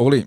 אורלי, 0.00 0.22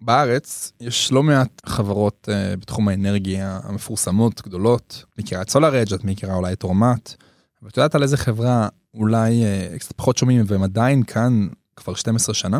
בארץ 0.00 0.72
יש 0.80 1.12
לא 1.12 1.22
מעט 1.22 1.62
חברות 1.66 2.28
uh, 2.30 2.56
בתחום 2.56 2.88
האנרגיה 2.88 3.60
המפורסמות, 3.62 4.42
גדולות. 4.42 5.04
מכירה 5.18 5.42
את 5.42 5.50
סולאר 5.50 5.82
אג', 5.82 5.92
את 5.94 6.04
מכירה 6.04 6.34
אולי 6.34 6.52
את 6.52 6.64
אורמט. 6.64 7.14
ואת 7.62 7.76
יודעת 7.76 7.94
על 7.94 8.02
איזה 8.02 8.16
חברה 8.16 8.68
אולי 8.94 9.42
uh, 9.42 9.78
קצת 9.78 9.92
פחות 9.92 10.16
שומעים 10.16 10.44
והם 10.46 10.62
עדיין 10.62 11.02
כאן 11.02 11.48
כבר 11.76 11.94
12 11.94 12.34
שנה? 12.34 12.58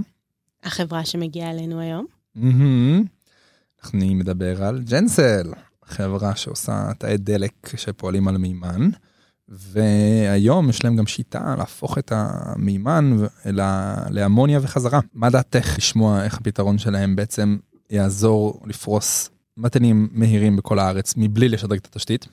החברה 0.65 1.05
שמגיעה 1.05 1.51
אלינו 1.51 1.81
היום. 1.81 2.07
Mm-hmm. 2.37 3.95
אני 3.95 4.15
מדבר 4.15 4.65
על 4.65 4.83
ג'נסל, 4.83 5.53
חברה 5.85 6.37
שעושה 6.37 6.93
תאי 6.99 7.17
דלק 7.17 7.77
שפועלים 7.77 8.29
על 8.29 8.37
מימן. 8.37 8.91
והיום 9.49 10.71
יש 10.71 10.85
להם 10.85 10.97
גם 10.97 11.07
שיטה 11.07 11.55
להפוך 11.59 11.99
את 11.99 12.13
המימן 12.15 13.17
לאמוניה 14.11 14.59
וחזרה. 14.63 15.01
מה 15.15 15.31
דעתך 15.31 15.75
לשמוע 15.79 16.25
איך 16.25 16.39
הפתרון 16.39 16.79
שלהם 16.79 17.17
בעצם 17.17 17.57
יעזור 17.91 18.61
לפרוס 18.67 19.31
מתנים 19.57 20.09
מהירים 20.13 20.57
בכל 20.57 20.79
הארץ 20.79 21.15
מבלי 21.17 21.49
לשדרג 21.49 21.79
את 21.79 21.87
התשתית? 21.87 22.27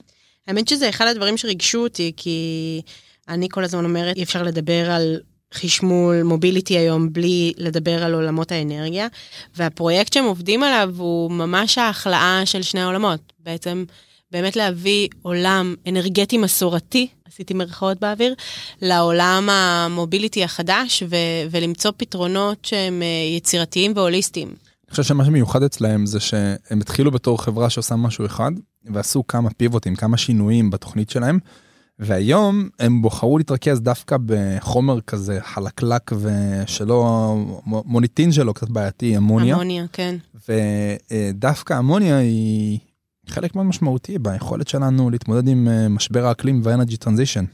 האמת 0.48 0.68
שזה 0.68 0.90
אחד 0.90 1.07
הדברים 1.07 1.38
שריגשו 1.38 1.84
אותי, 1.84 2.12
כי 2.18 2.81
אני 3.30 3.48
כל 3.49 3.63
הזמן 3.63 3.85
אומרת, 3.85 4.16
אי 4.16 4.23
אפשר 4.23 4.43
לדבר 4.43 4.91
על 4.91 5.20
חשמול, 5.54 6.23
מוביליטי 6.23 6.77
היום, 6.77 7.13
בלי 7.13 7.54
לדבר 7.57 8.04
על 8.04 8.13
עולמות 8.13 8.52
האנרגיה, 8.52 9.07
והפרויקט 9.55 10.13
שהם 10.13 10.26
עובדים 10.26 10.63
עליו 10.63 10.93
הוא 10.98 11.32
ממש 11.32 11.77
ההכלאה 11.77 12.41
של 12.45 12.62
שני 12.62 12.82
העולמות. 12.82 13.34
בעצם 13.40 13.85
באמת 14.34 14.55
להביא 14.55 15.08
עולם 15.22 15.76
אנרגטי 15.88 16.38
מסורתי, 16.38 17.08
עשיתי 17.28 17.54
מרכאות 17.54 18.00
באוויר, 18.00 18.34
לעולם 18.82 19.50
המוביליטי 19.52 20.44
החדש 20.44 21.04
ו- 21.10 21.16
ולמצוא 21.52 21.91
פתרונות 21.98 22.66
שהם 22.66 23.02
אה, 23.02 23.36
יצירתיים 23.38 23.91
והוליסטיים. 23.96 24.48
אני 24.48 24.91
חושב 24.91 25.04
שמה 25.04 25.26
שמיוחד 25.26 25.64
אצלהם 25.64 26.05
זה 26.05 26.20
שהם 26.20 26.82
התחילו 26.82 27.12
בתור 27.12 27.44
חברה 27.44 27.70
שעושה 27.70 27.96
משהו 27.96 28.26
אחד, 28.26 28.52
ועשו 28.85 29.27
כמה 29.27 29.49
פיבוטים, 29.49 29.96
כמה 29.96 30.18
שינויים 30.18 30.70
בתוכנית 30.70 31.10
שלהם, 31.10 31.40
והיום 32.00 32.70
הם 32.79 33.02
בחרו 33.02 33.38
להתרכז 33.38 33.82
דווקא 33.82 34.18
בחומר 34.26 35.02
כזה 35.02 35.40
חלקלק 35.41 36.12
ושלא, 36.22 37.35
מוניטין 37.66 38.32
שלו 38.32 38.54
קצת 38.54 38.70
בעייתי, 38.70 39.18
אמוניה. 39.18 39.55
אמוניה, 39.55 39.85
כן. 39.94 40.16
ודווקא 40.50 41.79
אמוניה 41.79 42.18
היא 42.18 42.79
חלק 43.29 43.55
מאוד 43.55 43.66
משמעותי 43.66 44.20
ביכולת 44.20 44.68
שלנו 44.68 45.10
להתמודד 45.10 45.48
עם 45.48 45.68
אה, 45.68 45.90
משבר 45.90 46.26
האקלים 46.26 46.62
ואנרגי 46.63 46.98
טרנזישן. 46.98 47.46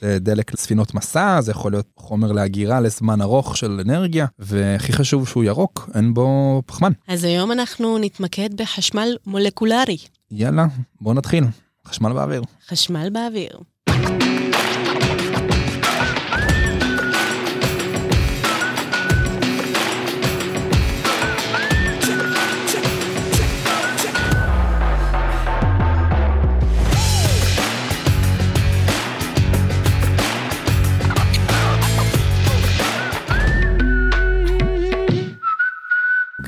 זה 0.00 0.18
דלק 0.18 0.54
לספינות 0.54 0.94
מסע, 0.94 1.40
זה 1.40 1.50
יכול 1.50 1.72
להיות 1.72 1.86
חומר 1.96 2.32
להגירה 2.32 2.80
לזמן 2.80 3.20
ארוך 3.20 3.56
של 3.56 3.80
אנרגיה, 3.86 4.26
והכי 4.38 4.92
חשוב 4.92 5.28
שהוא 5.28 5.44
ירוק, 5.44 5.90
אין 5.94 6.14
בו 6.14 6.62
פחמן. 6.66 6.92
אז 7.08 7.24
היום 7.24 7.52
אנחנו 7.52 7.98
נתמקד 7.98 8.54
בחשמל 8.54 9.16
מולקולרי. 9.26 9.98
יאללה, 10.30 10.66
בוא 11.00 11.14
נתחיל. 11.14 11.44
חשמל 11.86 12.12
באוויר. 12.12 12.42
חשמל 12.68 13.08
באוויר. 13.12 13.58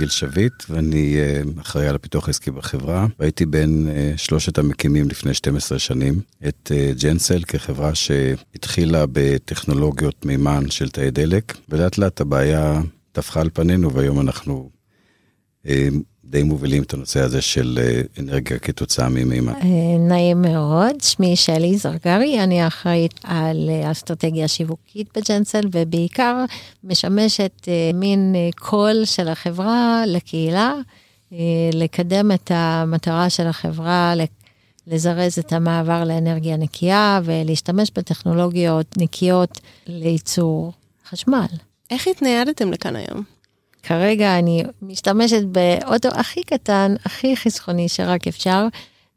גיל 0.05 0.10
שביט 0.10 0.64
ואני 0.70 1.16
אה, 1.16 1.42
אחראי 1.60 1.88
על 1.88 1.94
הפיתוח 1.94 2.27
העסקי 2.27 2.50
בחברה. 2.50 3.06
והייתי 3.19 3.47
בין 3.47 3.88
אה, 3.88 4.12
שלושת 4.16 4.58
המקימים 4.58 5.08
לפני 5.08 5.34
12 5.34 5.78
שנים. 5.78 6.20
את 6.48 6.72
אה, 6.74 6.92
ג'נסל 7.02 7.42
כחברה 7.48 7.95
שהתחילה 7.95 9.05
בטכנולוגיות 9.12 10.24
מימן 10.24 10.70
של 10.70 10.89
תאי 10.89 11.11
דלק. 11.11 11.56
ולאט 11.68 11.98
לאט 11.98 12.20
הבעיה 12.20 12.80
טפחה 13.12 13.40
על 13.40 13.51
פנינו 13.52 13.92
והיום 13.92 14.20
אנחנו 14.20 14.70
די 16.30 16.42
מובילים 16.42 16.83
את 16.83 16.95
הנושא 16.95 17.20
הזה 17.20 17.42
של 17.42 17.79
אה, 17.83 18.01
אנרגיה 18.18 18.58
כתוצאה 18.58 19.08
ממימן. 19.08 19.52
אה, 19.52 19.98
נעים 19.98 20.42
מאוד, 20.42 21.01
שמי 21.01 21.36
שלי 21.36 21.79
זרגרי, 21.79 22.40
אני 22.42 22.67
אחראית 22.67 23.20
על 23.23 23.70
אה, 23.70 23.90
אסטרטגיה 23.90 24.48
שיווקית 24.48 25.18
בג'נסל 25.18 25.68
ובעיקר 25.73 26.45
משמשת 26.85 27.68
מין 27.95 28.35
קול 28.57 29.05
של 29.05 29.29
החברה 29.29 30.02
לקהילה, 30.07 30.74
לקדם 31.73 32.33
את 32.33 32.51
המטרה 32.55 33.30
של 33.30 33.46
החברה, 33.46 34.14
לזרז 34.86 35.39
את 35.39 35.52
המעבר 35.52 36.05
לאנרגיה 36.05 36.56
נקייה 36.56 37.20
ולהשתמש 37.24 37.91
בטכנולוגיות 37.95 38.95
נקיות 38.96 39.61
לייצור 39.86 40.73
חשמל. 41.08 41.46
איך 41.91 42.08
התניידתם 42.08 42.73
לכאן 42.73 42.96
היום? 42.96 43.33
כרגע 43.84 44.39
אני 44.39 44.64
משתמשת 44.83 45.42
באוטו 45.45 46.08
הכי 46.08 46.42
קטן, 46.42 46.95
הכי 47.05 47.36
חסכוני 47.36 47.89
שרק 47.89 48.28
אפשר, 48.28 48.67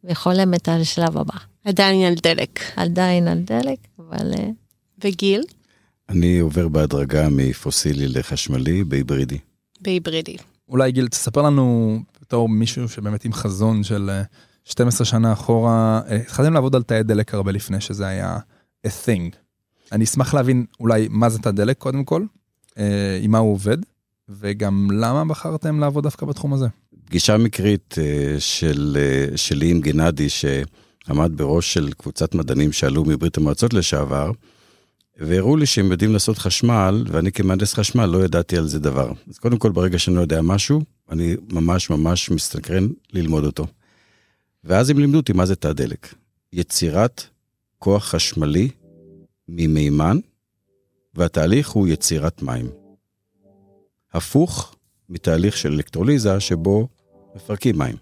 וחולמת 0.04 0.70
על 0.70 0.84
שלב 0.84 1.18
הבא. 1.18 1.38
עדיין 1.66 2.08
על 2.08 2.14
דלק. 2.24 2.60
עדיין 2.76 3.28
על 3.28 3.40
דלק, 3.40 3.78
אבל... 4.00 4.34
אה, 4.40 4.50
וגיל? 5.04 5.44
אני 6.10 6.40
עובר 6.40 6.68
בהדרגה 6.68 7.30
מפוסילי 7.30 8.08
לחשמלי 8.08 8.84
בהיברידי. 8.84 9.38
בהיברידי. 9.82 10.38
אולי 10.70 10.92
גיל, 10.92 11.08
תספר 11.08 11.42
לנו 11.42 12.00
בתור 12.22 12.50
מישהו 12.50 12.90
שבאמת 12.90 13.26
עם 13.26 13.34
חזון 13.34 13.84
של 13.84 14.10
12 14.66 15.06
אה, 15.06 15.10
שנה 15.10 15.34
אחורה, 15.34 16.02
אה, 16.10 16.16
התחלתם 16.16 16.54
לעבוד 16.54 16.76
על 16.76 16.84
תאי 16.84 17.04
דלק 17.04 17.34
הרבה 17.34 17.52
לפני 17.52 17.82
שזה 17.82 18.08
היה 18.08 18.38
a 18.88 18.90
thing. 18.90 19.36
אני 19.92 20.04
אשמח 20.04 20.34
להבין 20.34 20.66
אולי 20.80 21.08
מה 21.10 21.30
זה 21.30 21.40
תא 21.40 21.52
דלק 21.52 21.78
קודם 21.78 22.04
כל, 22.04 22.24
עם 23.22 23.32
מה 23.32 23.38
הוא 23.38 23.54
עובד, 23.54 23.78
וגם 24.30 24.88
למה 24.92 25.26
בחרתם 25.26 25.80
לעבוד 25.80 26.04
דווקא 26.04 26.26
בתחום 26.26 26.54
הזה? 26.54 26.68
פגישה 27.06 27.38
מקרית 27.38 27.96
אה, 27.98 28.36
של, 28.40 28.98
אה, 29.00 29.38
שלי 29.38 29.72
עם 29.72 29.82
גנדי, 29.82 30.28
שעמד 30.30 31.32
בראש 31.36 31.74
של 31.74 31.92
קבוצת 31.98 32.36
מדענים 32.36 32.72
שעלו 32.72 33.06
מברית 33.06 33.38
המועצות 33.38 33.74
לשעבר, 33.74 34.32
והראו 35.20 35.58
לי 35.58 35.66
שהם 35.66 35.92
יודעים 35.92 36.14
לעשות 36.14 36.38
חשמל, 36.38 37.04
ואני 37.08 37.32
כמהנדס 37.32 37.74
חשמל 37.74 38.06
לא 38.06 38.26
ידעתי 38.26 38.58
על 38.58 38.68
זה 38.68 38.80
דבר. 38.80 39.12
אז 39.30 39.38
קודם 39.38 39.58
כל, 39.58 39.72
ברגע 39.72 40.00
שאני 40.00 40.16
לא 40.16 40.22
יודע 40.22 40.42
משהו, 40.42 40.82
אני 41.10 41.36
ממש 41.52 41.90
ממש 41.90 42.30
מסתקרן 42.30 42.88
ללמוד 43.14 43.46
אותו. 43.46 43.68
ואז 44.64 44.90
הם 44.90 45.00
לימדו 45.00 45.18
אותי 45.18 45.34
מה 45.34 45.46
זה 45.46 45.56
תא 45.56 45.74
דלק. 45.74 46.14
יצירת 46.54 47.24
כוח 47.80 48.06
חשמלי 48.06 48.70
ממימן, 49.48 50.18
והתהליך 51.16 51.70
הוא 51.70 51.88
יצירת 51.88 52.42
מים. 52.42 52.87
הפוך 54.18 54.76
מתהליך 55.10 55.58
של 55.58 55.74
אלקטרוליזה 55.74 56.40
שבו 56.40 56.88
מפרקים 57.36 57.78
מים. 57.78 57.96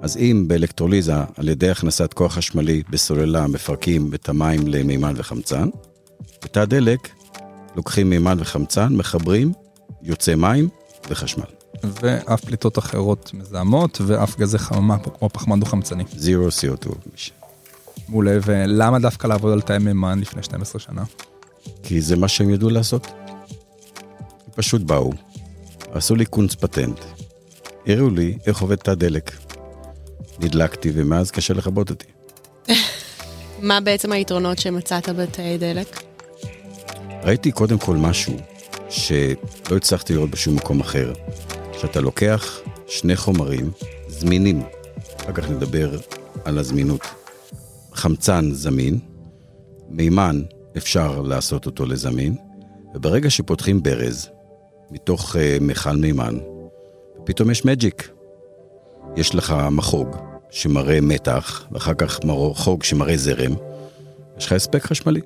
אז 0.00 0.16
אם 0.16 0.44
באלקטרוליזה, 0.46 1.14
על 1.36 1.48
ידי 1.48 1.70
הכנסת 1.70 2.12
כוח 2.12 2.34
חשמלי 2.34 2.82
בסוללה, 2.90 3.46
מפרקים 3.46 4.14
את 4.14 4.28
המים 4.28 4.68
למימן 4.68 5.14
וחמצן, 5.16 5.68
בתא 6.44 6.64
דלק 6.64 7.08
לוקחים 7.76 8.10
מימן 8.10 8.36
וחמצן, 8.40 8.96
מחברים, 8.96 9.52
יוצא 10.02 10.34
מים 10.34 10.68
וחשמל. 11.10 11.44
ואף 11.82 12.44
פליטות 12.44 12.78
אחרות 12.78 13.30
מזהמות, 13.34 14.00
ואף 14.06 14.38
גזי 14.38 14.58
חממה 14.58 14.98
כמו 14.98 15.28
פחמן 15.28 15.60
דו-חמצני. 15.60 16.04
זירו 16.16 16.48
CO2. 16.48 16.88
מעולה, 18.08 18.38
ולמה 18.44 18.98
דווקא 18.98 19.26
לעבוד 19.26 19.52
על 19.52 19.60
תאי 19.60 19.78
מימן 19.78 20.18
לפני 20.20 20.42
12 20.42 20.80
שנה? 20.80 21.04
כי 21.82 22.00
זה 22.00 22.16
מה 22.16 22.28
שהם 22.28 22.50
ידעו 22.50 22.70
לעשות. 22.70 23.06
פשוט 24.54 24.82
באו, 24.82 25.12
עשו 25.92 26.14
לי 26.14 26.26
קונץ 26.26 26.54
פטנט, 26.54 27.00
הראו 27.86 28.10
לי 28.10 28.38
איך 28.46 28.60
עובד 28.60 28.76
תא 28.76 28.94
דלק. 28.94 29.30
נדלקתי 30.38 30.90
ומאז 30.94 31.30
קשה 31.30 31.54
לכבות 31.54 31.90
אותי. 31.90 32.06
מה 33.68 33.80
בעצם 33.80 34.12
היתרונות 34.12 34.58
שמצאת 34.58 35.08
בתאי 35.08 35.58
דלק? 35.58 36.02
ראיתי 37.22 37.52
קודם 37.52 37.78
כל 37.78 37.96
משהו 37.96 38.36
שלא 38.88 39.76
הצלחתי 39.76 40.14
לראות 40.14 40.30
בשום 40.30 40.56
מקום 40.56 40.80
אחר. 40.80 41.12
שאתה 41.80 42.00
לוקח 42.00 42.60
שני 42.88 43.16
חומרים 43.16 43.70
זמינים, 44.08 44.62
אחר 45.20 45.32
כך 45.32 45.50
נדבר 45.50 45.90
על 46.44 46.58
הזמינות. 46.58 47.00
חמצן 47.92 48.52
זמין, 48.52 48.98
מימן 49.88 50.42
אפשר 50.76 51.22
לעשות 51.22 51.66
אותו 51.66 51.86
לזמין, 51.86 52.36
וברגע 52.94 53.30
שפותחים 53.30 53.82
ברז, 53.82 54.28
מתוך 54.94 55.36
uh, 55.36 55.38
מכל 55.60 55.96
מימן, 55.96 56.38
ופתאום 57.22 57.50
יש 57.50 57.64
מג'יק. 57.64 58.08
יש 59.16 59.34
לך 59.34 59.54
מחוג 59.70 60.16
שמראה 60.50 61.00
מתח, 61.00 61.66
ואחר 61.72 61.94
כך 61.94 62.20
מחוג 62.24 62.82
שמראה 62.82 63.16
זרם, 63.16 63.54
יש 64.38 64.46
לך 64.46 64.52
הספק 64.52 64.82
חשמלי, 64.82 65.20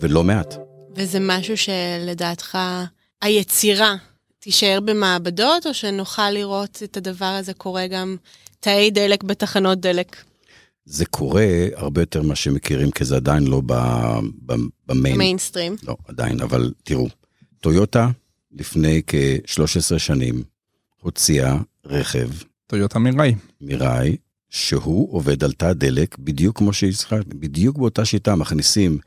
ולא 0.00 0.24
מעט. 0.24 0.54
וזה 0.96 1.18
משהו 1.20 1.56
שלדעתך 1.56 2.58
היצירה 3.22 3.96
תישאר 4.38 4.78
במעבדות, 4.84 5.66
או 5.66 5.74
שנוכל 5.74 6.30
לראות 6.30 6.82
את 6.84 6.96
הדבר 6.96 7.24
הזה 7.24 7.54
קורה 7.54 7.86
גם 7.86 8.16
תאי 8.60 8.90
דלק 8.90 9.24
בתחנות 9.24 9.80
דלק? 9.80 10.16
זה 10.84 11.06
קורה 11.06 11.46
הרבה 11.74 12.02
יותר 12.02 12.22
ממה 12.22 12.34
שמכירים, 12.34 12.90
כי 12.90 13.04
זה 13.04 13.16
עדיין 13.16 13.46
לא 13.46 13.62
ב- 13.66 14.18
ב- 14.46 14.54
במיין. 14.86 15.18
מיינסטרים. 15.18 15.76
לא, 15.82 15.96
עדיין, 16.08 16.40
אבל 16.40 16.72
תראו, 16.84 17.08
טויוטה 17.60 18.08
לפני 18.52 19.02
כ-13 19.06 19.98
שנים 19.98 20.42
הוציאה 21.00 21.56
רכב 21.84 22.28
טויוטה 22.66 22.98
מיראי. 22.98 23.34
מיראי, 23.60 24.16
שהוא 24.48 25.14
עובד 25.14 25.44
על 25.44 25.52
תא 25.52 25.72
דלק 25.72 26.18
בדיוק 26.18 26.58
כמו 26.58 26.72
שהזכרת, 26.72 27.26
בדיוק 27.26 27.78
באותה 27.78 28.04
שיטה 28.04 28.34
מכניסים 28.36 28.98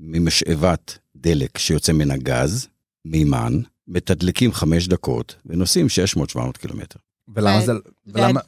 ממשאבת 0.00 0.98
דלק 1.16 1.58
שיוצא 1.58 1.92
מן 1.92 2.10
הגז, 2.10 2.68
מימן, 3.04 3.60
מתדלקים 3.88 4.52
חמש 4.52 4.88
דקות 4.88 5.36
ונוסעים 5.46 5.86
600-700 6.36 6.38
קילומטר. 6.58 6.98
ולמה 7.34 7.60
זה... 7.60 7.72
ולמה... 8.06 8.40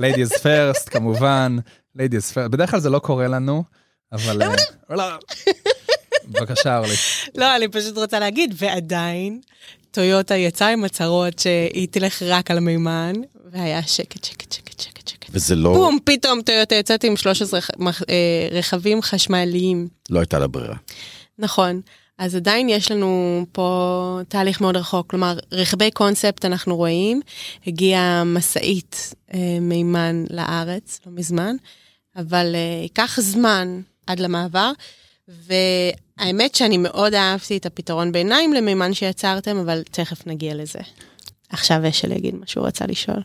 ladies 0.00 0.32
first 0.32 0.90
כמובן, 0.90 1.56
ladies 1.98 2.34
first, 2.34 2.48
בדרך 2.48 2.70
כלל 2.70 2.80
זה 2.80 2.90
לא 2.90 2.98
קורה 2.98 3.28
לנו, 3.28 3.64
אבל... 4.12 4.42
אה, 6.24 6.40
בבקשה 6.40 6.78
אורלי. 6.78 6.94
לא, 7.40 7.56
אני 7.56 7.68
פשוט 7.68 7.96
רוצה 7.98 8.18
להגיד, 8.18 8.54
ועדיין, 8.58 9.40
טויוטה 9.90 10.34
יצאה 10.36 10.68
עם 10.68 10.84
הצהרות 10.84 11.38
שהיא 11.38 11.88
תלך 11.90 12.22
רק 12.22 12.50
על 12.50 12.60
מימן, 12.60 13.12
והיה 13.52 13.82
שקט, 13.82 14.24
שקט, 14.24 14.52
שקט, 14.52 14.80
שקט, 14.80 15.08
שקט. 15.08 15.30
וזה 15.30 15.54
לא, 15.54 15.74
בום, 15.74 15.98
פתאום 16.04 16.42
טויוטה 16.42 16.74
יצאת 16.74 17.04
עם 17.04 17.16
13 17.16 17.60
ח- 17.60 17.70
מח- 17.78 18.02
אה, 18.02 18.48
רכבים 18.50 19.02
חשמליים. 19.02 19.88
לא 20.10 20.18
הייתה 20.20 20.38
לה 20.38 20.46
ברירה. 20.46 20.76
נכון. 21.38 21.80
אז 22.18 22.34
עדיין 22.36 22.68
יש 22.68 22.90
לנו 22.90 23.44
פה 23.52 23.78
תהליך 24.28 24.60
מאוד 24.60 24.76
רחוק, 24.76 25.10
כלומר, 25.10 25.38
רכבי 25.52 25.90
קונספט 25.90 26.44
אנחנו 26.44 26.76
רואים, 26.76 27.20
הגיעה 27.66 28.24
משאית 28.24 29.14
אה, 29.34 29.38
מימן 29.60 30.24
לארץ 30.30 31.00
לא 31.06 31.12
מזמן, 31.12 31.56
אבל 32.16 32.54
אה, 32.54 32.82
ייקח 32.82 33.18
זמן 33.20 33.80
עד 34.06 34.20
למעבר, 34.20 34.72
והאמת 35.28 36.54
שאני 36.54 36.78
מאוד 36.78 37.14
אהבתי 37.14 37.56
את 37.56 37.66
הפתרון 37.66 38.12
ביניים 38.12 38.52
למימן 38.52 38.94
שיצרתם, 38.94 39.56
אבל 39.56 39.82
תכף 39.82 40.26
נגיע 40.26 40.54
לזה. 40.54 40.78
עכשיו 41.48 41.88
אשל 41.88 42.12
יגיד 42.12 42.34
מה 42.34 42.46
שהוא 42.46 42.66
רצה 42.66 42.86
לשאול. 42.86 43.22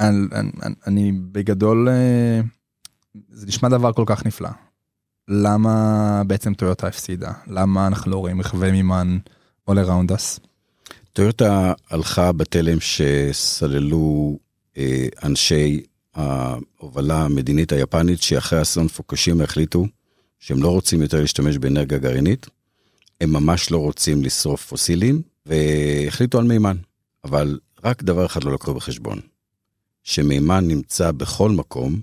אני, 0.00 0.26
אני, 0.32 0.74
אני 0.86 1.12
בגדול, 1.12 1.88
אה, 1.88 2.40
זה 3.30 3.46
נשמע 3.46 3.68
דבר 3.68 3.92
כל 3.92 4.04
כך 4.06 4.26
נפלא. 4.26 4.48
למה 5.28 6.22
בעצם 6.26 6.54
טויוטה 6.54 6.86
הפסידה? 6.86 7.32
למה 7.46 7.86
אנחנו 7.86 8.10
לא 8.10 8.16
רואים 8.16 8.40
רכבי 8.40 8.70
מימן 8.70 9.18
all 9.70 9.74
around 9.74 10.12
us? 10.12 10.40
טויוטה 11.12 11.72
הלכה 11.90 12.32
בתלם 12.32 12.78
שסללו 12.80 14.38
אה, 14.76 15.06
אנשי 15.24 15.80
ההובלה 16.14 17.22
המדינית 17.22 17.72
היפנית, 17.72 18.22
שאחרי 18.22 18.62
אסון 18.62 18.88
פוקושימה 18.88 19.44
החליטו 19.44 19.86
שהם 20.40 20.62
לא 20.62 20.68
רוצים 20.68 21.02
יותר 21.02 21.20
להשתמש 21.20 21.58
באנרגיה 21.58 21.98
גרעינית, 21.98 22.46
הם 23.20 23.32
ממש 23.32 23.70
לא 23.70 23.78
רוצים 23.78 24.22
לשרוף 24.22 24.66
פוסילים, 24.66 25.22
והחליטו 25.46 26.38
על 26.38 26.44
מימן. 26.44 26.76
אבל 27.24 27.58
רק 27.84 28.02
דבר 28.02 28.26
אחד 28.26 28.44
לא 28.44 28.52
לקחו 28.52 28.74
בחשבון, 28.74 29.20
שמימן 30.02 30.68
נמצא 30.68 31.12
בכל 31.12 31.50
מקום 31.50 32.00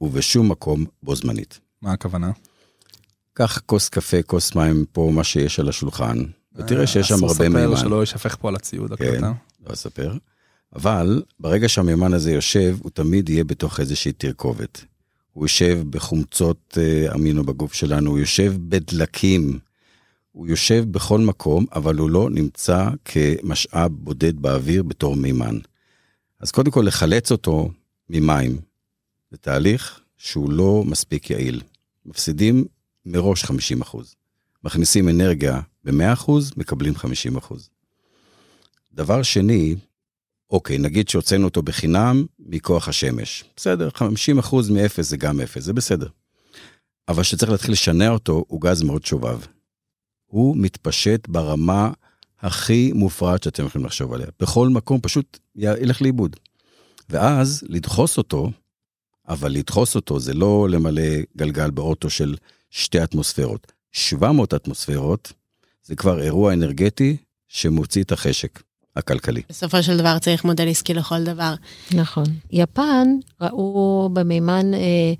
ובשום 0.00 0.50
מקום 0.50 0.84
בו 1.02 1.16
זמנית. 1.16 1.60
מה 1.82 1.92
הכוונה? 1.92 2.30
קח 3.32 3.60
כוס 3.66 3.88
קפה, 3.88 4.22
כוס 4.22 4.54
מים, 4.54 4.84
פה 4.92 5.10
מה 5.14 5.24
שיש 5.24 5.60
על 5.60 5.68
השולחן, 5.68 6.18
ותראה 6.54 6.86
שיש 6.86 7.08
שם 7.08 7.14
הרבה 7.14 7.32
אסור 7.32 7.48
מימן. 7.48 7.70
לספר 7.70 7.76
שלא 7.76 8.00
יישפך 8.00 8.36
פה 8.40 8.48
על 8.48 8.54
הציוד 8.54 8.94
כן. 8.94 9.04
הקלטה. 9.04 9.32
לא 9.66 9.72
אספר. 9.72 10.16
אבל 10.76 11.22
ברגע 11.40 11.68
שהמימן 11.68 12.12
הזה 12.12 12.32
יושב, 12.32 12.76
הוא 12.82 12.90
תמיד 12.90 13.28
יהיה 13.28 13.44
בתוך 13.44 13.80
איזושהי 13.80 14.12
תרכובת. 14.12 14.84
הוא 15.38 15.44
יושב 15.44 15.82
בחומצות 15.90 16.78
אה, 16.80 17.14
אמינו 17.14 17.44
בגוף 17.44 17.72
שלנו, 17.72 18.10
הוא 18.10 18.18
יושב 18.18 18.54
בדלקים, 18.58 19.58
הוא 20.32 20.46
יושב 20.46 20.84
בכל 20.90 21.20
מקום, 21.20 21.66
אבל 21.72 21.96
הוא 21.96 22.10
לא 22.10 22.30
נמצא 22.30 22.88
כמשאב 23.04 23.92
בודד 23.92 24.40
באוויר 24.40 24.82
בתור 24.82 25.16
מימן. 25.16 25.58
אז 26.40 26.50
קודם 26.50 26.70
כל 26.70 26.84
לחלץ 26.86 27.32
אותו 27.32 27.70
ממים, 28.10 28.60
זה 29.30 29.36
תהליך 29.36 30.00
שהוא 30.16 30.52
לא 30.52 30.84
מספיק 30.86 31.30
יעיל. 31.30 31.62
מפסידים 32.06 32.64
מראש 33.06 33.44
50 33.44 33.80
אחוז. 33.80 34.14
מכניסים 34.64 35.08
אנרגיה 35.08 35.60
ב-100 35.84 36.12
אחוז, 36.12 36.52
מקבלים 36.56 36.94
50 36.94 37.36
אחוז. 37.36 37.70
דבר 38.92 39.22
שני, 39.22 39.74
אוקיי, 40.50 40.78
נגיד 40.78 41.08
שהוצאנו 41.08 41.44
אותו 41.44 41.62
בחינם 41.62 42.24
מכוח 42.38 42.88
השמש. 42.88 43.44
בסדר, 43.56 43.90
50 43.94 44.38
אחוז 44.38 44.70
מאפס 44.70 45.08
זה 45.08 45.16
גם 45.16 45.40
אפס, 45.40 45.62
זה 45.62 45.72
בסדר. 45.72 46.08
אבל 47.08 47.22
כשצריך 47.22 47.50
להתחיל 47.52 47.72
לשנע 47.72 48.08
אותו, 48.08 48.44
הוא 48.48 48.60
גז 48.60 48.82
מאוד 48.82 49.04
שובב. 49.04 49.38
הוא 50.26 50.56
מתפשט 50.56 51.28
ברמה 51.28 51.90
הכי 52.40 52.92
מופרעת 52.94 53.42
שאתם 53.42 53.66
יכולים 53.66 53.86
לחשוב 53.86 54.12
עליה. 54.12 54.26
בכל 54.40 54.68
מקום 54.68 55.00
פשוט 55.00 55.38
ילך 55.56 56.02
לאיבוד. 56.02 56.36
ואז 57.08 57.64
לדחוס 57.68 58.18
אותו, 58.18 58.50
אבל 59.28 59.52
לדחוס 59.52 59.96
אותו 59.96 60.20
זה 60.20 60.34
לא 60.34 60.68
למלא 60.70 61.02
גלגל 61.36 61.70
באוטו 61.70 62.10
של 62.10 62.36
שתי 62.70 63.04
אטמוספירות. 63.04 63.72
700 63.92 64.54
אטמוספירות 64.54 65.32
זה 65.82 65.96
כבר 65.96 66.22
אירוע 66.22 66.52
אנרגטי 66.52 67.16
שמוציא 67.48 68.02
את 68.02 68.12
החשק 68.12 68.62
הכלכלי. 68.98 69.42
בסופו 69.48 69.82
של 69.82 69.96
דבר 69.96 70.18
צריך 70.18 70.44
מודל 70.44 70.68
עסקי 70.68 70.94
לכל 70.94 71.24
דבר. 71.24 71.54
נכון. 71.94 72.24
יפן 72.50 73.08
ראו 73.40 74.10
במימן 74.12 74.74
אה, 74.74 75.12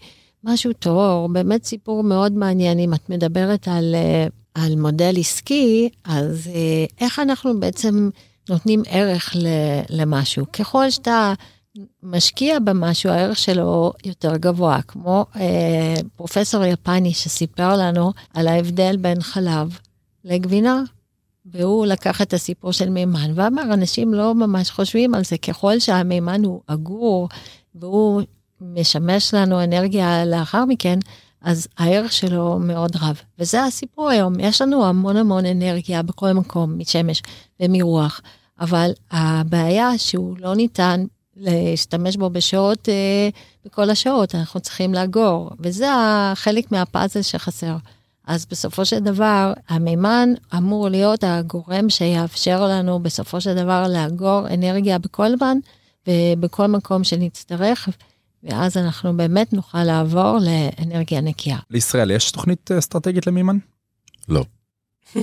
משהו 0.45 0.73
טהור, 0.73 1.29
באמת 1.29 1.65
סיפור 1.65 2.03
מאוד 2.03 2.33
מעניין. 2.33 2.79
אם 2.79 2.95
את 2.95 3.11
מדברת 3.11 3.69
על, 3.69 3.95
אה, 3.95 4.27
על 4.55 4.77
מודל 4.77 5.15
עסקי, 5.19 5.89
אז 6.05 6.51
אה, 6.55 6.85
איך 7.01 7.19
אנחנו 7.19 7.61
בעצם 7.61 8.11
נותנים 8.49 8.83
ערך 8.87 9.37
ל, 9.37 9.47
למשהו? 9.91 10.47
ככל 10.53 10.91
שאתה 10.91 11.33
משקיע 12.03 12.59
במשהו, 12.59 13.11
הערך 13.11 13.39
שלו 13.39 13.93
יותר 14.05 14.37
גבוה, 14.37 14.83
כמו 14.83 15.27
אה, 15.37 15.95
פרופסור 16.17 16.65
יפני 16.65 17.15
שסיפר 17.15 17.77
לנו 17.77 18.13
על 18.35 18.49
ההבדל 18.49 18.97
בין 18.97 19.21
חלב 19.21 19.79
לגבינה. 20.25 20.83
והוא 21.53 21.87
לקח 21.87 22.23
את 22.23 22.35
הסיפור 22.35 22.73
של 22.73 22.91
מימן 22.91 23.31
ואמר, 23.35 23.63
אנשים 23.63 24.15
לא 24.15 24.35
ממש 24.35 24.71
חושבים 24.71 25.15
על 25.15 25.25
זה, 25.25 25.39
ככל 25.39 25.79
שהמימן 25.79 26.45
הוא 26.45 26.61
אגור 26.67 27.29
והוא 27.75 28.23
משמש 28.61 29.35
לנו 29.35 29.65
אנרגיה 29.65 30.25
לאחר 30.25 30.65
מכן, 30.65 30.99
אז 31.43 31.69
הערך 31.79 32.13
שלו 32.13 32.59
מאוד 32.59 32.97
רב. 32.97 33.21
וזה 33.39 33.65
הסיפור 33.65 34.09
היום, 34.09 34.41
יש 34.41 34.63
לנו 34.63 34.87
המון 34.87 35.17
המון 35.17 35.47
אנרגיה 35.47 36.03
בכל 36.03 36.33
מקום, 36.33 36.79
משמש 36.79 37.23
ומרוח, 37.61 38.21
אבל 38.61 38.91
הבעיה 39.11 39.99
שהוא 39.99 40.37
לא 40.39 40.55
ניתן 40.55 41.05
להשתמש 41.37 42.17
בו 42.17 42.31
בשעות, 42.31 42.89
אה, 42.89 43.29
בכל 43.65 43.91
השעות, 43.91 44.35
אנחנו 44.35 44.61
צריכים 44.61 44.95
לאגור, 44.95 45.51
וזה 45.61 45.87
חלק 46.35 46.73
מהפאזל 46.73 47.23
שחסר. 47.23 47.77
אז 48.29 48.47
בסופו 48.51 48.85
של 48.85 48.99
דבר, 48.99 49.53
המימן 49.69 50.29
אמור 50.57 50.89
להיות 50.89 51.25
הגורם 51.25 51.91
שיאפשר 51.91 52.67
לנו 52.69 52.99
בסופו 53.01 53.41
של 53.41 53.55
דבר 53.55 53.87
לאגור 53.89 54.49
אנרגיה 54.55 54.99
בכל 54.99 55.29
זמן 55.39 55.57
ובכל 56.09 56.67
מקום 56.67 57.05
שנצטרך, 57.05 57.89
ואז 58.43 58.77
אנחנו 58.77 59.17
באמת 59.17 59.53
נוכל 59.53 59.85
לעבור 59.85 60.39
לאנרגיה 60.41 61.21
נקייה. 61.21 61.59
לישראל 61.71 62.11
יש 62.11 62.31
תוכנית 62.31 62.71
אה, 62.73 62.79
אסטרטגית 62.79 63.27
למימן? 63.27 63.59
לא. 64.29 64.45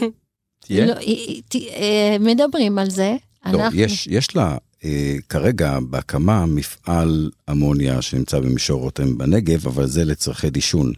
תהיה? 0.60 0.86
לא, 0.86 0.94
היא- 0.98 1.42
ת- 1.50 1.56
אה, 1.56 2.18
מדברים 2.20 2.80
על 2.80 2.90
זה. 2.90 3.16
לא, 3.46 3.50
אנחנו- 3.64 3.80
יש, 3.80 4.08
יש 4.08 4.36
לה 4.36 4.58
אה, 4.84 5.16
כרגע 5.30 5.80
בהקמה 5.90 6.46
מפעל 6.46 7.32
אמוניה 7.52 8.02
שנמצא 8.02 8.40
במישור 8.40 8.82
רותם 8.82 9.18
בנגב, 9.18 9.68
אבל 9.68 9.86
זה 9.88 10.06
לצרכי 10.06 10.50
דישון. 10.50 10.94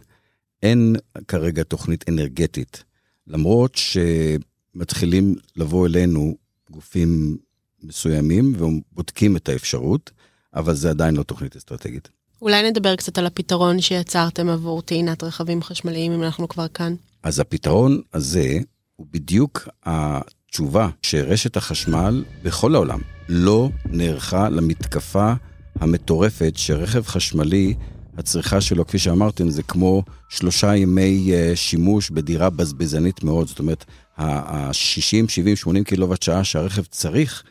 אין 0.62 0.96
כרגע 1.28 1.62
תוכנית 1.62 2.08
אנרגטית, 2.08 2.84
למרות 3.26 3.74
שמתחילים 3.74 5.34
לבוא 5.56 5.86
אלינו 5.86 6.36
גופים 6.70 7.36
מסוימים 7.82 8.54
ובודקים 8.58 9.36
את 9.36 9.48
האפשרות, 9.48 10.10
אבל 10.54 10.74
זה 10.74 10.90
עדיין 10.90 11.16
לא 11.16 11.22
תוכנית 11.22 11.56
אסטרטגית. 11.56 12.08
אולי 12.42 12.70
נדבר 12.70 12.96
קצת 12.96 13.18
על 13.18 13.26
הפתרון 13.26 13.80
שיצרתם 13.80 14.48
עבור 14.48 14.82
טעינת 14.82 15.22
רכבים 15.24 15.62
חשמליים, 15.62 16.12
אם 16.12 16.22
אנחנו 16.22 16.48
כבר 16.48 16.68
כאן. 16.68 16.94
אז 17.22 17.40
הפתרון 17.40 18.00
הזה 18.14 18.58
הוא 18.96 19.06
בדיוק 19.10 19.68
התשובה 19.84 20.88
שרשת 21.02 21.56
החשמל 21.56 22.24
בכל 22.42 22.74
העולם 22.74 23.00
לא 23.28 23.70
נערכה 23.84 24.48
למתקפה 24.48 25.32
המטורפת 25.74 26.52
שרכב 26.56 27.06
חשמלי 27.06 27.74
הצריכה 28.18 28.60
שלו, 28.60 28.86
כפי 28.86 28.98
שאמרתם, 28.98 29.50
זה 29.50 29.62
כמו 29.62 30.02
שלושה 30.28 30.76
ימי 30.76 31.30
אה, 31.32 31.52
שימוש 31.54 32.10
בדירה 32.10 32.50
בזבזנית 32.50 33.24
מאוד. 33.24 33.48
זאת 33.48 33.58
אומרת, 33.58 33.84
ה-60, 34.16 35.28
70, 35.28 35.56
80 35.56 35.84
קילוואט 35.84 36.22
שעה 36.22 36.44
שהרכב 36.44 36.84
צריך, 36.84 37.42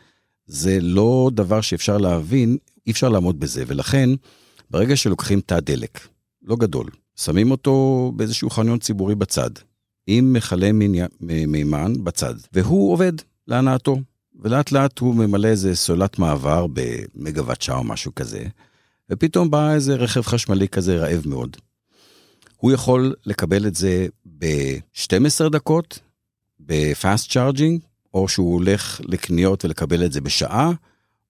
זה 0.46 0.78
לא 0.82 1.30
דבר 1.34 1.62
שאפשר 1.62 1.98
להבין, 1.98 2.58
אי 2.88 2.92
אפשר 2.92 3.10
לעמוד 3.10 3.40
בזה. 3.40 3.64
ולכן, 3.68 4.10
ברגע 4.70 4.96
שלוקחים 4.96 5.42
תא 5.42 5.60
דלק, 5.60 6.08
לא 6.44 6.56
גדול, 6.56 6.90
שמים 7.16 7.52
אותו 7.52 8.12
באיזשהו 8.16 8.50
חניון 8.50 8.80
ציבורי 8.80 9.16
בצד, 9.16 9.50
עם 10.08 10.34
מכלי 10.34 10.72
מימן 11.20 11.94
בצד, 12.04 12.36
והוא 12.54 12.94
עובד 12.94 13.14
להנאתו. 13.48 13.98
ולאט 14.40 14.72
לאט 14.72 15.00
הוא 15.00 15.16
ממלא 15.16 15.48
איזה 15.48 15.76
סוללת 15.76 16.20
מעבר 16.20 16.66
במגוואט 16.74 17.62
שעה 17.62 17.78
או 17.78 17.84
משהו 17.84 18.16
כזה, 18.16 18.44
ופתאום 19.10 19.52
בא 19.52 19.74
איזה 19.74 19.96
רכב 19.96 20.22
חשמלי 20.22 20.68
כזה 20.68 20.98
רעב 20.98 21.22
מאוד. 21.26 21.58
הוא 22.58 22.72
יכול 22.72 23.16
לקבל 23.26 23.68
את 23.68 23.76
זה 23.76 24.08
ב-12 24.38 25.50
דקות, 25.52 26.00
ב 26.60 26.74
fast 26.74 27.32
charging, 27.32 27.82
או 28.14 28.28
שהוא 28.28 28.54
הולך 28.54 29.02
לקניות 29.04 29.66
ולקבל 29.66 30.06
את 30.06 30.12
זה 30.12 30.22
בשעה, 30.22 30.72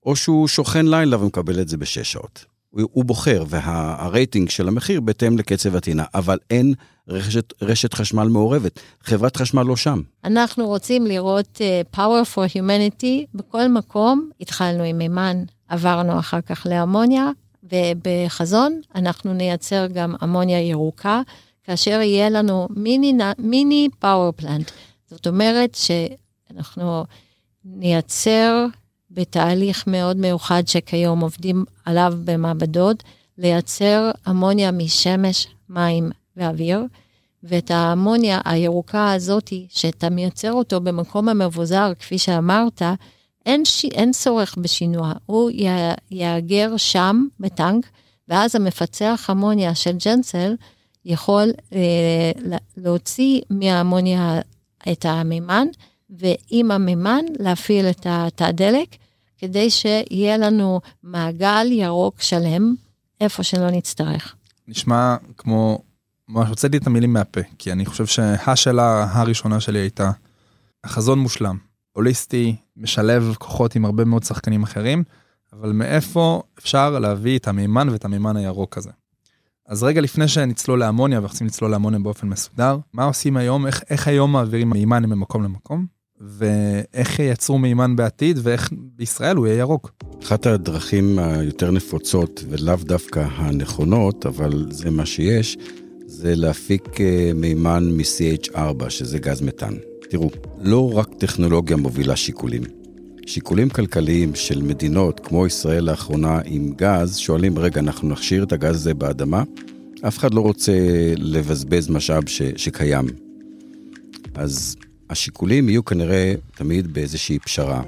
או 0.06 0.16
שהוא 0.16 0.48
שוכן 0.48 0.86
לילה 0.86 1.22
ומקבל 1.22 1.62
את 1.62 1.68
זה 1.68 1.78
בשש 1.78 2.12
שעות. 2.12 2.46
הוא 2.70 3.06
בוחר, 3.06 3.44
והרייטינג 3.48 4.50
של 4.50 4.68
המחיר 4.68 5.02
בהתאם 5.02 5.38
לקצב 5.38 5.76
הטעינה, 5.76 6.04
אבל 6.14 6.38
אין 6.50 6.74
רשת, 7.08 7.54
רשת 7.62 7.94
חשמל 7.94 8.28
מעורבת. 8.28 8.80
חברת 9.04 9.38
חשמל 9.38 9.64
לא 9.64 9.76
שם. 9.76 10.02
אנחנו 10.24 10.68
רוצים 10.68 11.06
לראות 11.06 11.62
uh, 11.62 11.98
Power 11.98 12.36
for 12.36 12.56
Humanity 12.56 13.26
בכל 13.34 13.68
מקום. 13.68 14.30
התחלנו 14.42 14.84
עם 14.84 14.98
מימן, 14.98 15.44
עברנו 15.68 16.20
אחר 16.20 16.42
כך 16.42 16.68
לאמוניה, 16.70 17.30
ובחזון 17.72 18.82
אנחנו 18.96 19.34
נייצר 19.34 19.88
גם 19.88 20.16
אמוניה 20.24 20.62
ירוקה, 20.62 21.22
כאשר 21.64 22.02
יהיה 22.02 22.30
לנו 22.30 22.68
מיני, 22.70 23.14
מיני 23.38 23.88
פאוור 24.00 24.32
פלנט. 24.32 24.72
זאת 25.10 25.28
אומרת 25.28 25.76
שאנחנו 25.76 27.04
נייצר 27.66 28.66
בתהליך 29.12 29.88
מאוד 29.88 30.18
מיוחד 30.18 30.64
שכיום 30.68 31.20
עובדים 31.20 31.66
עליו 31.86 32.14
במעבדות, 32.26 33.04
לייצר 33.38 34.12
אמוניה 34.30 34.72
משמש, 34.72 35.48
מים 35.70 36.12
ואוויר, 36.38 36.82
ואת 37.44 37.72
האמוניה 37.72 38.42
הירוקה 38.46 39.14
הזאתי, 39.14 39.68
שאתה 39.70 40.10
מייצר 40.10 40.54
אותו 40.54 40.82
במקום 40.82 41.30
המבוזר, 41.30 41.92
כפי 42.00 42.18
שאמרת, 42.18 42.82
אין, 43.48 43.66
ש... 43.66 43.86
אין 43.86 44.12
צורך 44.12 44.56
בשינוע, 44.58 45.14
הוא 45.26 45.52
יהגר 46.12 46.78
שם 46.78 47.26
בטנק, 47.40 47.86
ואז 48.28 48.56
המפצח 48.56 49.28
אמוניה 49.32 49.76
של 49.76 49.98
ג'נסל 50.06 50.56
יכול 51.06 51.52
אה, 51.74 52.32
להוציא 52.78 53.42
מהאמוניה 53.50 54.40
את 54.92 55.06
המימן, 55.06 55.68
ועם 56.10 56.72
המימן 56.72 57.26
להפעיל 57.40 57.86
את 57.90 58.08
התא 58.10 58.44
הדלק, 58.44 58.96
כדי 59.38 59.70
שיהיה 59.70 60.38
לנו 60.38 60.82
מעגל 61.04 61.68
ירוק 61.72 62.22
שלם, 62.22 62.76
איפה 63.22 63.44
שלא 63.44 63.72
נצטרך. 63.72 64.36
נשמע 64.68 65.16
כמו, 65.38 65.82
ממש 66.30 66.50
הוצאתי 66.50 66.78
את 66.78 66.88
המילים 66.88 67.14
מהפה, 67.14 67.42
כי 67.58 67.72
אני 67.72 67.86
חושב 67.86 68.06
שהשאלה 68.06 69.08
הראשונה 69.12 69.60
שלי 69.60 69.80
הייתה, 69.80 70.12
החזון 70.84 71.20
מושלם, 71.20 71.67
הוליסטי, 71.98 72.56
משלב 72.78 73.36
כוחות 73.40 73.76
עם 73.76 73.86
הרבה 73.86 74.06
מאוד 74.06 74.24
שחקנים 74.24 74.64
אחרים, 74.64 75.04
אבל 75.54 75.72
מאיפה 75.72 76.42
אפשר 76.60 77.00
להביא 77.00 77.38
את 77.38 77.48
המימן 77.48 77.90
ואת 77.90 78.06
המימן 78.06 78.38
הירוק 78.38 78.78
הזה? 78.78 78.90
אז 79.66 79.84
רגע 79.84 80.02
לפני 80.02 80.28
שנצלול 80.28 80.80
לאמוניה, 80.80 81.20
ואנחנו 81.20 81.34
רוצים 81.34 81.48
לצלול 81.48 81.72
לאמוניה 81.72 82.00
באופן 82.00 82.28
מסודר, 82.28 82.78
מה 82.94 83.04
עושים 83.04 83.38
היום, 83.38 83.68
איך, 83.68 83.84
איך 83.90 84.08
היום 84.08 84.32
מעבירים 84.32 84.70
מימן 84.70 85.06
ממקום 85.06 85.44
למקום? 85.44 85.86
ואיך 86.22 87.20
ייצרו 87.20 87.58
מימן 87.58 87.96
בעתיד 87.96 88.40
ואיך 88.44 88.70
בישראל 88.72 89.38
הוא 89.38 89.48
יהיה 89.48 89.60
ירוק. 89.60 89.92
אחת 90.24 90.46
הדרכים 90.46 91.20
היותר 91.20 91.72
נפוצות 91.72 92.44
ולאו 92.50 92.76
דווקא 92.76 93.28
הנכונות, 93.36 94.26
אבל 94.26 94.66
זה 94.72 94.90
מה 94.90 95.06
שיש, 95.06 95.58
זה 96.06 96.36
להפיק 96.36 97.02
אה, 97.02 97.32
מימן 97.36 97.84
מ-CH4, 97.98 98.90
שזה 98.90 99.20
גז 99.20 99.42
מתאן. 99.42 99.74
תראו, 100.10 100.30
לא 100.62 100.94
רק 100.94 101.14
טכנולוגיה 101.18 101.78
מובילה 101.78 102.16
שיקולים. 102.16 102.64
שיקולים 103.26 103.70
כלכליים 103.70 104.36
של 104.36 104.62
מדינות 104.62 105.20
כמו 105.20 105.48
ישראל 105.48 105.84
לאחרונה 105.84 106.40
עם 106.46 106.74
גז, 106.76 107.18
שואלים, 107.18 107.60
רגע, 107.60 107.82
אנחנו 107.82 108.10
נכשיר 108.10 108.44
את 108.44 108.52
הגז 108.52 108.76
הזה 108.76 108.94
באדמה? 108.94 109.44
אף 110.08 110.18
אחד 110.18 110.34
לא 110.34 110.42
רוצה 110.42 110.74
לבזבז 111.18 111.90
משאב 111.90 112.28
ש, 112.28 112.42
שקיים. 112.56 113.06
אז 114.36 114.76
השיקולים 115.10 115.70
יהיו 115.70 115.86
כנראה 115.86 116.34
תמיד 116.56 116.94
באיזושהי 116.94 117.40
פשרה, 117.40 117.82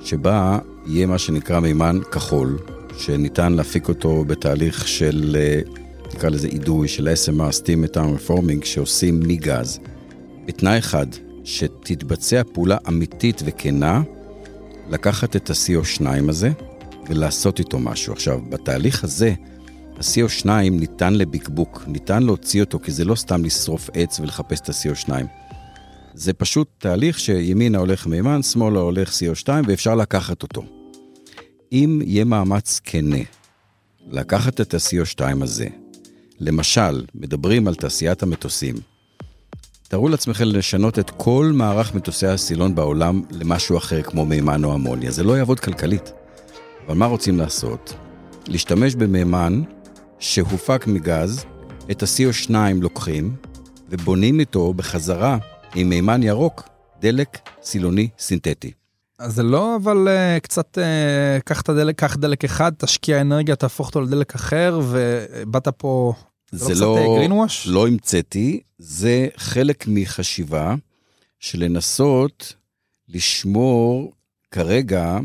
שבה 0.00 0.58
יהיה 0.86 1.06
מה 1.06 1.18
שנקרא 1.18 1.60
מימן 1.60 1.98
כחול, 2.12 2.58
שניתן 2.98 3.52
להפיק 3.52 3.88
אותו 3.88 4.24
בתהליך 4.24 4.88
של, 4.88 5.36
נקרא 6.14 6.28
לזה 6.28 6.48
אידוי, 6.48 6.88
של 6.88 7.08
SMR, 7.08 7.52
Steam 7.52 7.90
Metal 7.90 8.28
Reforming, 8.28 8.64
שעושים 8.64 9.20
מגז, 9.20 9.78
בתנאי 10.46 10.78
אחד, 10.78 11.06
שתתבצע 11.44 12.42
פעולה 12.52 12.76
אמיתית 12.88 13.42
וכנה, 13.44 14.02
לקחת 14.90 15.36
את 15.36 15.50
ה-CO2 15.50 16.06
הזה 16.28 16.50
ולעשות 17.08 17.58
איתו 17.58 17.78
משהו. 17.78 18.12
עכשיו, 18.12 18.40
בתהליך 18.48 19.04
הזה, 19.04 19.34
ה-CO2 19.96 20.48
ניתן 20.70 21.14
לבקבוק, 21.14 21.84
ניתן 21.86 22.22
להוציא 22.22 22.60
אותו, 22.60 22.78
כי 22.80 22.92
זה 22.92 23.04
לא 23.04 23.14
סתם 23.14 23.44
לשרוף 23.44 23.90
עץ 23.94 24.20
ולחפש 24.20 24.60
את 24.60 24.68
ה-CO2. 24.68 25.10
זה 26.14 26.32
פשוט 26.32 26.68
תהליך 26.78 27.20
שימינה 27.20 27.78
הולך 27.78 28.06
מימן, 28.06 28.42
שמאלה 28.42 28.80
הולך 28.80 29.10
CO2 29.10 29.48
ואפשר 29.66 29.94
לקחת 29.94 30.42
אותו. 30.42 30.64
אם 31.72 32.00
יהיה 32.04 32.24
מאמץ 32.24 32.80
כנה 32.84 33.22
לקחת 34.10 34.60
את 34.60 34.74
ה-CO2 34.74 35.42
הזה, 35.42 35.66
למשל, 36.40 37.04
מדברים 37.14 37.68
על 37.68 37.74
תעשיית 37.74 38.22
המטוסים, 38.22 38.74
תארו 39.94 40.08
לעצמכם 40.08 40.44
לשנות 40.44 40.98
את 40.98 41.10
כל 41.10 41.50
מערך 41.54 41.94
מטוסי 41.94 42.26
הסילון 42.26 42.74
בעולם 42.74 43.22
למשהו 43.30 43.76
אחר 43.76 44.02
כמו 44.02 44.24
מימן 44.26 44.64
או 44.64 44.74
אמוניה. 44.74 45.10
זה 45.10 45.22
לא 45.22 45.38
יעבוד 45.38 45.60
כלכלית. 45.60 46.12
אבל 46.86 46.94
מה 46.94 47.06
רוצים 47.06 47.38
לעשות? 47.38 47.94
להשתמש 48.48 48.94
במימן 48.94 49.62
שהופק 50.18 50.86
מגז, 50.86 51.44
את 51.90 52.02
ה-CO2 52.02 52.54
לוקחים 52.80 53.36
ובונים 53.88 54.40
איתו 54.40 54.74
בחזרה 54.74 55.38
עם 55.74 55.88
מימן 55.88 56.22
ירוק, 56.22 56.62
דלק 57.00 57.38
סילוני 57.62 58.08
סינתטי. 58.18 58.72
אז 59.18 59.34
זה 59.34 59.42
לא 59.42 59.76
אבל 59.76 60.08
uh, 60.08 60.40
קצת 60.40 60.78
uh, 60.78 61.42
קח 61.42 61.60
את 61.60 61.68
הדלק, 61.68 61.98
קח 61.98 62.16
דלק 62.16 62.44
אחד, 62.44 62.72
תשקיע 62.78 63.20
אנרגיה, 63.20 63.56
תהפוך 63.56 63.86
אותו 63.86 64.00
לדלק 64.00 64.34
אחר, 64.34 64.80
ובאת 64.82 65.68
פה... 65.68 66.12
זה 66.50 66.74
לא, 66.74 66.98
לא, 67.28 67.46
לא 67.66 67.86
המצאתי, 67.86 68.60
זה 68.86 69.28
חלק 69.36 69.84
מחשיבה 69.88 70.74
של 71.40 71.64
לנסות 71.64 72.54
לשמור 73.08 74.12
כרגע 74.50 75.18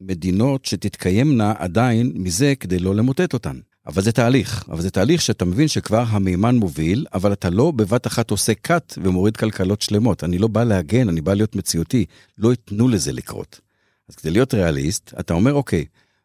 מדינות 0.00 0.64
שתתקיימנה 0.64 1.54
עדיין 1.58 2.12
מזה 2.14 2.54
כדי 2.60 2.78
לא 2.78 2.94
למוטט 2.94 3.32
אותן. 3.32 3.58
אבל 3.86 4.02
זה 4.02 4.12
תהליך, 4.12 4.64
אבל 4.68 4.80
זה 4.80 4.90
תהליך 4.90 5.22
שאתה 5.22 5.44
מבין 5.44 5.68
שכבר 5.68 6.04
המימן 6.08 6.56
מוביל, 6.56 7.06
אבל 7.14 7.32
אתה 7.32 7.50
לא 7.50 7.70
בבת 7.70 8.06
אחת 8.06 8.30
עושה 8.30 8.52
cut 8.68 8.98
ומוריד 9.02 9.36
כלכלות 9.36 9.82
שלמות. 9.82 10.24
אני 10.24 10.38
לא 10.38 10.48
בא 10.48 10.64
להגן, 10.64 11.08
אני 11.08 11.20
בא 11.20 11.34
להיות 11.34 11.56
מציאותי. 11.56 12.04
לא 12.38 12.50
ייתנו 12.50 12.88
לזה 12.88 13.12
לקרות. 13.12 13.60
אז 14.08 14.14
כדי 14.14 14.30
להיות 14.30 14.54
ריאליסט, 14.54 15.14
אתה 15.20 15.34
אומר, 15.34 15.52
אוקיי, 15.52 15.84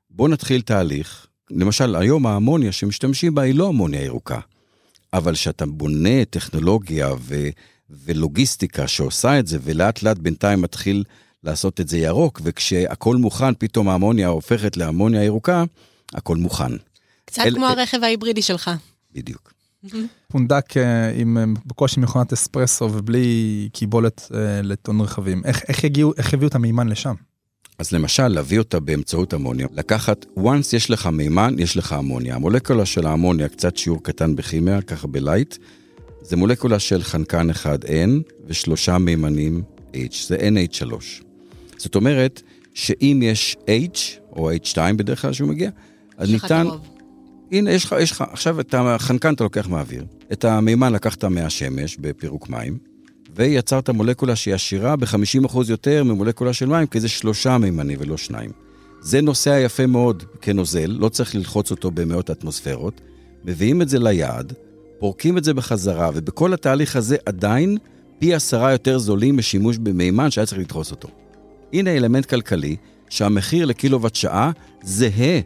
בוא 0.09 0.29
נתחיל 0.29 0.61
תהליך. 0.61 1.27
למשל, 1.51 1.95
היום 1.95 2.27
האמוניה 2.27 2.71
שמשתמשים 2.71 3.35
בה 3.35 3.41
היא 3.41 3.55
לא 3.55 3.69
אמוניה 3.69 4.03
ירוקה. 4.03 4.39
אבל 5.13 5.33
כשאתה 5.33 5.65
בונה 5.65 6.25
טכנולוגיה 6.25 7.13
ו- 7.19 7.49
ולוגיסטיקה 7.89 8.87
שעושה 8.87 9.39
את 9.39 9.47
זה, 9.47 9.57
ולאט 9.63 10.03
לאט 10.03 10.17
בינתיים 10.17 10.61
מתחיל 10.61 11.03
לעשות 11.43 11.81
את 11.81 11.87
זה 11.87 11.97
ירוק, 11.97 12.41
וכשהכול 12.43 13.17
מוכן, 13.17 13.53
פתאום 13.53 13.89
האמוניה 13.89 14.27
הופכת 14.27 14.77
לאמוניה 14.77 15.23
ירוקה, 15.23 15.63
הכל 16.13 16.37
מוכן. 16.37 16.71
קצת 17.25 17.43
אל... 17.45 17.55
כמו 17.55 17.65
הרכב 17.65 18.03
ההיברידי 18.03 18.41
שלך. 18.41 18.71
בדיוק. 19.13 19.53
פונדק 20.27 20.77
אה, 20.77 21.11
עם 21.11 21.37
אה, 21.37 21.43
בקושי 21.65 21.99
מכונת 21.99 22.33
אספרסו 22.33 22.85
ובלי 22.85 23.69
קיבולת 23.73 24.31
אה, 24.33 24.61
לטון 24.61 25.01
רכבים. 25.01 25.41
איך, 25.45 25.63
איך, 25.67 25.83
יגיעו, 25.83 26.13
איך 26.17 26.33
הביאו 26.33 26.49
את 26.49 26.55
המימן 26.55 26.87
לשם? 26.87 27.13
אז 27.79 27.91
למשל, 27.91 28.27
להביא 28.27 28.59
אותה 28.59 28.79
באמצעות 28.79 29.33
אמוניה, 29.33 29.67
לקחת, 29.73 30.25
once 30.39 30.75
יש 30.75 30.89
לך 30.89 31.07
מימן, 31.07 31.55
יש 31.59 31.77
לך 31.77 31.95
אמוניה. 31.99 32.35
המולקולה 32.35 32.85
של 32.85 33.07
האמוניה, 33.07 33.47
קצת 33.47 33.77
שיעור 33.77 34.03
קטן 34.03 34.35
בכימיה, 34.35 34.81
ככה 34.81 35.07
בלייט, 35.07 35.57
זה 36.21 36.35
מולקולה 36.35 36.79
של 36.79 37.03
חנקן 37.03 37.49
אחד 37.49 37.85
N 37.85 38.33
ושלושה 38.47 38.97
מימנים 38.97 39.63
H, 39.93 40.27
זה 40.27 40.37
NH3. 40.37 40.93
זאת 41.77 41.95
אומרת, 41.95 42.41
שאם 42.73 43.19
יש 43.23 43.57
H, 43.67 43.99
או 44.31 44.51
H2 44.51 44.77
בדרך 44.95 45.21
כלל 45.21 45.33
שהוא 45.33 45.49
מגיע, 45.49 45.69
אז 46.17 46.31
ניתן... 46.31 46.67
הנה, 47.51 47.71
יש 47.71 47.85
לך, 47.85 47.95
יש 47.99 48.11
לך, 48.11 48.23
עכשיו 48.31 48.59
את 48.59 48.75
החנקן 48.77 49.33
אתה 49.33 49.43
לוקח 49.43 49.67
מהאוויר, 49.67 50.05
את 50.31 50.45
המימן 50.45 50.93
לקחת 50.93 51.23
מהשמש 51.23 51.97
בפירוק 51.97 52.49
מים, 52.49 52.77
ויצרת 53.37 53.89
מולקולה 53.89 54.35
שהיא 54.35 54.53
עשירה 54.53 54.95
ב-50% 54.95 55.57
יותר 55.67 56.03
ממולקולה 56.03 56.53
של 56.53 56.65
מים, 56.65 56.87
כי 56.87 56.99
זה 56.99 57.09
שלושה 57.09 57.57
מימנים 57.57 57.97
ולא 58.01 58.17
שניים. 58.17 58.51
זה 59.01 59.21
נוסע 59.21 59.59
יפה 59.59 59.85
מאוד 59.85 60.23
כנוזל, 60.41 60.95
לא 60.99 61.09
צריך 61.09 61.35
ללחוץ 61.35 61.71
אותו 61.71 61.91
במאות 61.91 62.29
אטמוספירות, 62.29 63.01
מביאים 63.45 63.81
את 63.81 63.89
זה 63.89 63.99
ליעד, 63.99 64.53
פורקים 64.99 65.37
את 65.37 65.43
זה 65.43 65.53
בחזרה, 65.53 66.09
ובכל 66.13 66.53
התהליך 66.53 66.95
הזה 66.95 67.15
עדיין 67.25 67.77
פי 68.19 68.33
עשרה 68.33 68.71
יותר 68.71 68.97
זולים 68.97 69.37
משימוש 69.37 69.77
במימן 69.77 70.31
שהיה 70.31 70.45
צריך 70.45 70.61
לדחוס 70.61 70.91
אותו. 70.91 71.07
הנה 71.73 71.97
אלמנט 71.97 72.25
כלכלי 72.25 72.75
שהמחיר 73.09 73.65
לקילוואט 73.65 74.15
שעה 74.15 74.51
זהה 74.83 75.39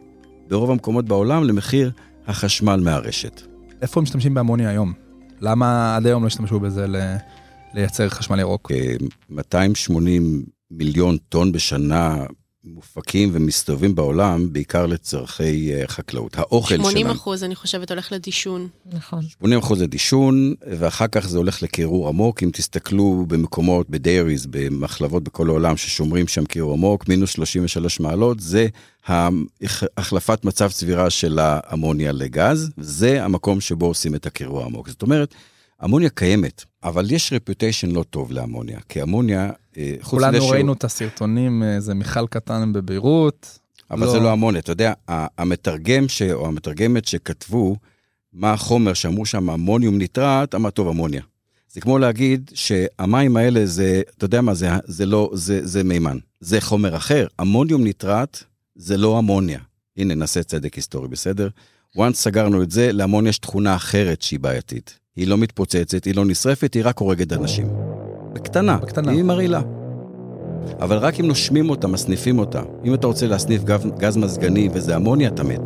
ברוב 0.48 0.70
המקומות 0.70 1.04
בעולם 1.04 1.44
למחיר 1.44 1.90
החשמל 2.26 2.80
מהרשת. 2.84 3.42
איפה 3.82 4.00
משתמשים 4.00 4.34
באמוניה 4.34 4.70
היום? 4.70 4.92
למה 5.40 5.96
עד 5.96 6.06
היום 6.06 6.22
לא 6.22 6.26
השתמשו 6.26 6.60
בזה 6.60 6.86
ל... 6.86 6.96
לייצר 7.74 8.08
חשמל 8.08 8.40
ירוק? 8.40 8.70
280 9.30 10.44
מיליון 10.70 11.16
טון 11.28 11.52
בשנה 11.52 12.24
מופקים 12.64 13.30
ומסתובבים 13.32 13.94
בעולם, 13.94 14.52
בעיקר 14.52 14.86
לצורכי 14.86 15.72
uh, 15.84 15.88
חקלאות. 15.88 16.38
האוכל 16.38 16.74
80 16.74 16.90
שלנו... 16.90 17.00
80 17.00 17.06
אחוז, 17.16 17.44
אני 17.44 17.54
חושבת, 17.54 17.90
הולך 17.90 18.12
לדישון. 18.12 18.68
נכון. 18.92 19.22
80 19.22 19.58
אחוז 19.58 19.82
לדישון, 19.82 20.54
ואחר 20.78 21.06
כך 21.06 21.28
זה 21.28 21.38
הולך 21.38 21.62
לקירור 21.62 22.08
עמוק. 22.08 22.42
אם 22.42 22.50
תסתכלו 22.52 23.24
במקומות, 23.28 23.90
בדייריז, 23.90 24.46
במחלבות 24.50 25.22
בכל 25.22 25.48
העולם, 25.48 25.76
ששומרים 25.76 26.28
שם 26.28 26.44
קירור 26.44 26.72
עמוק, 26.72 27.08
מינוס 27.08 27.30
33 27.30 28.00
מעלות, 28.00 28.40
זה 28.40 28.66
החלפת 29.96 30.44
מצב 30.44 30.70
צבירה 30.70 31.10
של 31.10 31.38
האמוניה 31.38 32.12
לגז, 32.12 32.70
זה 32.76 33.24
המקום 33.24 33.60
שבו 33.60 33.86
עושים 33.86 34.14
את 34.14 34.26
הקירור 34.26 34.62
העמוק. 34.62 34.88
זאת 34.88 35.02
אומרת, 35.02 35.34
אמוניה 35.84 36.10
קיימת, 36.10 36.64
אבל 36.84 37.10
יש 37.10 37.32
רפיוטיישן 37.32 37.90
לא 37.90 38.04
טוב 38.10 38.32
לאמוניה, 38.32 38.78
כי 38.88 39.02
אמוניה, 39.02 39.50
אה, 39.76 39.94
חוץ 40.00 40.10
כולנו 40.10 40.36
שהוא... 40.36 40.50
ראינו 40.52 40.72
את 40.72 40.84
הסרטונים, 40.84 41.62
איזה 41.62 41.94
מיכל 41.94 42.26
קטן 42.26 42.72
בביירות. 42.72 43.58
אבל 43.90 44.06
לא... 44.06 44.12
זה 44.12 44.20
לא 44.20 44.32
אמוניה, 44.32 44.60
אתה 44.60 44.72
יודע, 44.72 44.92
המתרגם 45.08 46.08
ש... 46.08 46.22
או 46.22 46.46
המתרגמת 46.46 47.04
שכתבו 47.04 47.76
מה 48.32 48.52
החומר 48.52 48.94
שאמרו 48.94 49.26
שם 49.26 49.50
אמוניום 49.50 49.98
ניטרט, 49.98 50.54
אמר 50.54 50.70
טוב 50.70 50.88
אמוניה. 50.88 51.22
זה 51.72 51.80
כמו 51.80 51.98
להגיד 51.98 52.50
שהמים 52.54 53.36
האלה 53.36 53.66
זה, 53.66 54.02
אתה 54.16 54.24
יודע 54.24 54.40
מה, 54.40 54.54
זה, 54.54 54.68
זה 54.84 55.06
לא, 55.06 55.30
זה, 55.34 55.66
זה 55.66 55.84
מימן. 55.84 56.18
זה 56.40 56.60
חומר 56.60 56.96
אחר. 56.96 57.26
אמוניום 57.40 57.84
ניטרט 57.84 58.44
זה 58.74 58.96
לא 58.96 59.18
אמוניה. 59.18 59.60
הנה, 59.96 60.14
נעשה 60.14 60.42
צדק 60.42 60.74
היסטורי, 60.74 61.08
בסדר? 61.08 61.48
once 61.96 62.14
סגרנו 62.14 62.62
את 62.62 62.70
זה, 62.70 62.92
לאמוניה 62.92 63.30
יש 63.30 63.38
תכונה 63.38 63.76
אחרת 63.76 64.22
שהיא 64.22 64.40
בעייתית. 64.40 64.98
היא 65.16 65.26
לא 65.26 65.38
מתפוצצת, 65.38 66.04
היא 66.04 66.14
לא 66.14 66.24
נשרפת, 66.24 66.74
היא 66.74 66.82
רק 66.84 66.98
הורגת 66.98 67.32
אנשים. 67.32 67.68
בקטנה, 68.32 68.76
בקטנה. 68.76 69.12
היא 69.12 69.22
מרעילה. 69.22 69.60
אבל 70.80 70.96
רק 70.96 71.20
אם 71.20 71.26
נושמים 71.26 71.70
אותה, 71.70 71.86
מסניפים 71.86 72.38
אותה. 72.38 72.62
אם 72.84 72.94
אתה 72.94 73.06
רוצה 73.06 73.26
להסניף 73.26 73.64
גז, 73.64 73.86
גז 73.98 74.16
מזגני 74.16 74.68
וזה 74.74 74.96
אמוניה, 74.96 75.28
אתה 75.28 75.42
מת. 75.42 75.60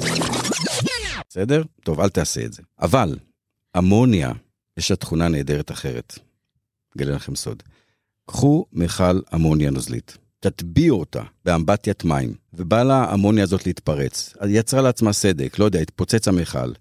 בסדר? 1.28 1.62
טוב, 1.84 2.00
אל 2.00 2.08
תעשה 2.08 2.44
את 2.44 2.52
זה. 2.52 2.62
אבל 2.82 3.18
אמוניה, 3.78 4.32
יש 4.76 4.90
לה 4.90 4.96
תכונה 4.96 5.28
נהדרת 5.28 5.70
אחרת. 5.70 6.18
אגלה 6.96 7.14
לכם 7.14 7.36
סוד. 7.36 7.62
קחו 8.26 8.66
מכל 8.72 9.20
אמוניה 9.34 9.70
נוזלית, 9.70 10.18
תטביעו 10.40 11.00
אותה 11.00 11.22
באמבטיית 11.44 12.04
מים, 12.04 12.34
ובא 12.54 12.82
לה 12.82 13.04
האמוניה 13.04 13.44
הזאת 13.44 13.66
להתפרץ. 13.66 14.34
יצרה 14.48 14.82
לעצמה 14.82 15.12
סדק, 15.12 15.58
לא 15.58 15.64
יודע, 15.64 15.80
התפוצץ 15.80 16.28
המכל. 16.28 16.72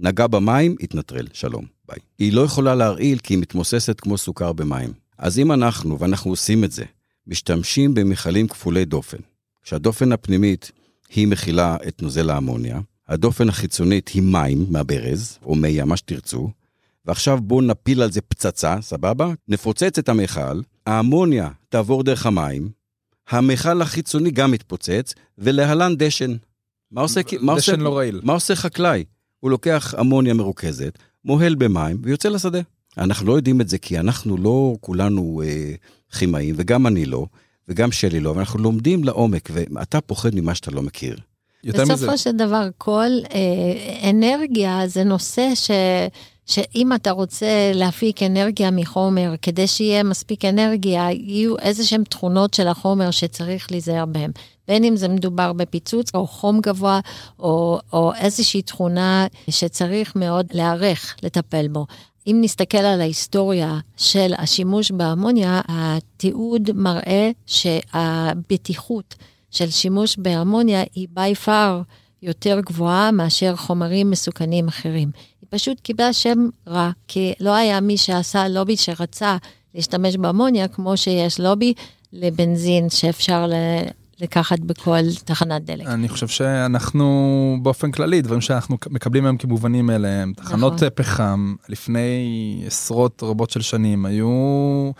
נגע 0.00 0.26
במים, 0.26 0.76
התנטרל, 0.80 1.26
שלום, 1.32 1.64
ביי. 1.88 1.98
היא 2.18 2.32
לא 2.32 2.40
יכולה 2.40 2.74
להרעיל 2.74 3.18
כי 3.18 3.34
היא 3.34 3.38
מתמוססת 3.38 4.00
כמו 4.00 4.18
סוכר 4.18 4.52
במים. 4.52 4.92
אז 5.18 5.38
אם 5.38 5.52
אנחנו, 5.52 5.98
ואנחנו 5.98 6.30
עושים 6.30 6.64
את 6.64 6.72
זה, 6.72 6.84
משתמשים 7.26 7.94
במכלים 7.94 8.48
כפולי 8.48 8.84
דופן, 8.84 9.18
כשהדופן 9.62 10.12
הפנימית 10.12 10.72
היא 11.14 11.28
מכילה 11.28 11.76
את 11.88 12.02
נוזל 12.02 12.30
האמוניה, 12.30 12.80
הדופן 13.08 13.48
החיצונית 13.48 14.08
היא 14.08 14.22
מים 14.22 14.66
מהברז, 14.70 15.38
או 15.42 15.54
מי 15.54 15.68
ים, 15.68 15.88
מה 15.88 15.96
שתרצו, 15.96 16.50
ועכשיו 17.04 17.38
בואו 17.40 17.60
נפיל 17.60 18.02
על 18.02 18.12
זה 18.12 18.20
פצצה, 18.20 18.76
סבבה? 18.80 19.32
נפוצץ 19.48 19.98
את 19.98 20.08
המכל, 20.08 20.60
האמוניה 20.86 21.50
תעבור 21.68 22.02
דרך 22.02 22.26
המים, 22.26 22.68
המכל 23.28 23.82
החיצוני 23.82 24.30
גם 24.30 24.50
מתפוצץ, 24.50 25.14
ולהלן 25.38 25.96
דשן. 25.96 26.36
מה 26.90 27.00
עושה, 27.00 27.22
דשן 27.22 27.36
מה 27.40 27.52
עושה, 27.52 27.76
לא 27.76 27.96
רעיל. 27.96 28.20
מה 28.24 28.32
עושה 28.32 28.56
חקלאי? 28.56 29.04
הוא 29.40 29.50
לוקח 29.50 29.94
אמוניה 30.00 30.34
מרוכזת, 30.34 30.98
מוהל 31.26 31.54
במים 31.54 31.96
ויוצא 32.02 32.28
לשדה. 32.28 32.60
אנחנו 32.98 33.26
לא 33.26 33.32
יודעים 33.32 33.60
את 33.60 33.68
זה 33.68 33.78
כי 33.78 33.98
אנחנו 33.98 34.36
לא 34.36 34.76
כולנו 34.80 35.42
אה, 35.44 35.74
כימאים, 36.18 36.54
וגם 36.58 36.86
אני 36.86 37.04
לא, 37.04 37.26
וגם 37.68 37.92
שלי 37.92 38.20
לא, 38.20 38.30
ואנחנו 38.30 38.58
לומדים 38.58 39.04
לעומק, 39.04 39.48
ואתה 39.52 40.00
פוחד 40.00 40.34
ממה 40.34 40.54
שאתה 40.54 40.70
לא 40.70 40.82
מכיר. 40.82 41.16
בסופו 41.64 41.92
מזה... 41.92 42.16
של 42.16 42.32
דבר, 42.32 42.68
כל 42.78 43.10
אה, 43.34 44.10
אנרגיה 44.10 44.82
זה 44.86 45.04
נושא 45.04 45.54
ש... 45.54 45.70
שאם 46.46 46.92
אתה 46.92 47.10
רוצה 47.10 47.72
להפיק 47.74 48.22
אנרגיה 48.22 48.70
מחומר, 48.70 49.34
כדי 49.42 49.66
שיהיה 49.66 50.02
מספיק 50.02 50.44
אנרגיה, 50.44 51.10
יהיו 51.10 51.58
איזה 51.58 51.84
שהן 51.84 52.04
תכונות 52.04 52.54
של 52.54 52.68
החומר 52.68 53.10
שצריך 53.10 53.70
להיזהר 53.70 54.06
בהן. 54.06 54.30
בין 54.68 54.84
אם 54.84 54.96
זה 54.96 55.08
מדובר 55.08 55.52
בפיצוץ 55.52 56.10
או 56.14 56.26
חום 56.26 56.60
גבוה, 56.60 57.00
או, 57.38 57.78
או 57.92 58.12
איזושהי 58.14 58.62
תכונה 58.62 59.26
שצריך 59.50 60.16
מאוד 60.16 60.46
להיערך 60.52 61.16
לטפל 61.22 61.68
בו. 61.68 61.86
אם 62.26 62.38
נסתכל 62.40 62.78
על 62.78 63.00
ההיסטוריה 63.00 63.78
של 63.96 64.32
השימוש 64.38 64.90
באמוניה, 64.90 65.60
התיעוד 65.68 66.70
מראה 66.74 67.30
שהבטיחות 67.46 69.14
של 69.50 69.70
שימוש 69.70 70.16
באמוניה 70.16 70.82
היא 70.94 71.08
by 71.16 71.46
far 71.46 71.84
יותר 72.22 72.60
גבוהה 72.60 73.10
מאשר 73.10 73.56
חומרים 73.56 74.10
מסוכנים 74.10 74.68
אחרים. 74.68 75.10
היא 75.52 75.58
פשוט 75.58 75.80
קיבלה 75.80 76.12
שם 76.12 76.48
רע, 76.68 76.90
כי 77.08 77.34
לא 77.40 77.54
היה 77.54 77.80
מי 77.80 77.96
שעשה 77.96 78.48
לובי 78.48 78.76
שרצה 78.76 79.36
להשתמש 79.74 80.16
באמוניה, 80.16 80.68
כמו 80.68 80.96
שיש 80.96 81.40
לובי 81.40 81.74
לבנזין 82.12 82.90
שאפשר 82.90 83.50
לקחת 84.20 84.58
בכל 84.58 84.98
תחנת 85.24 85.64
דלק. 85.64 85.86
אני 85.86 86.08
חושב 86.08 86.28
שאנחנו 86.28 87.56
באופן 87.62 87.90
כללי, 87.90 88.22
דברים 88.22 88.40
שאנחנו 88.40 88.76
מקבלים 88.90 89.24
היום 89.24 89.36
כמובנים 89.36 89.90
אליהם, 89.90 90.32
תחנות 90.36 90.74
נכון. 90.74 90.88
פחם 90.94 91.54
לפני 91.68 92.62
עשרות 92.66 93.22
רבות 93.22 93.50
של 93.50 93.60
שנים 93.60 94.06
היו 94.06 94.90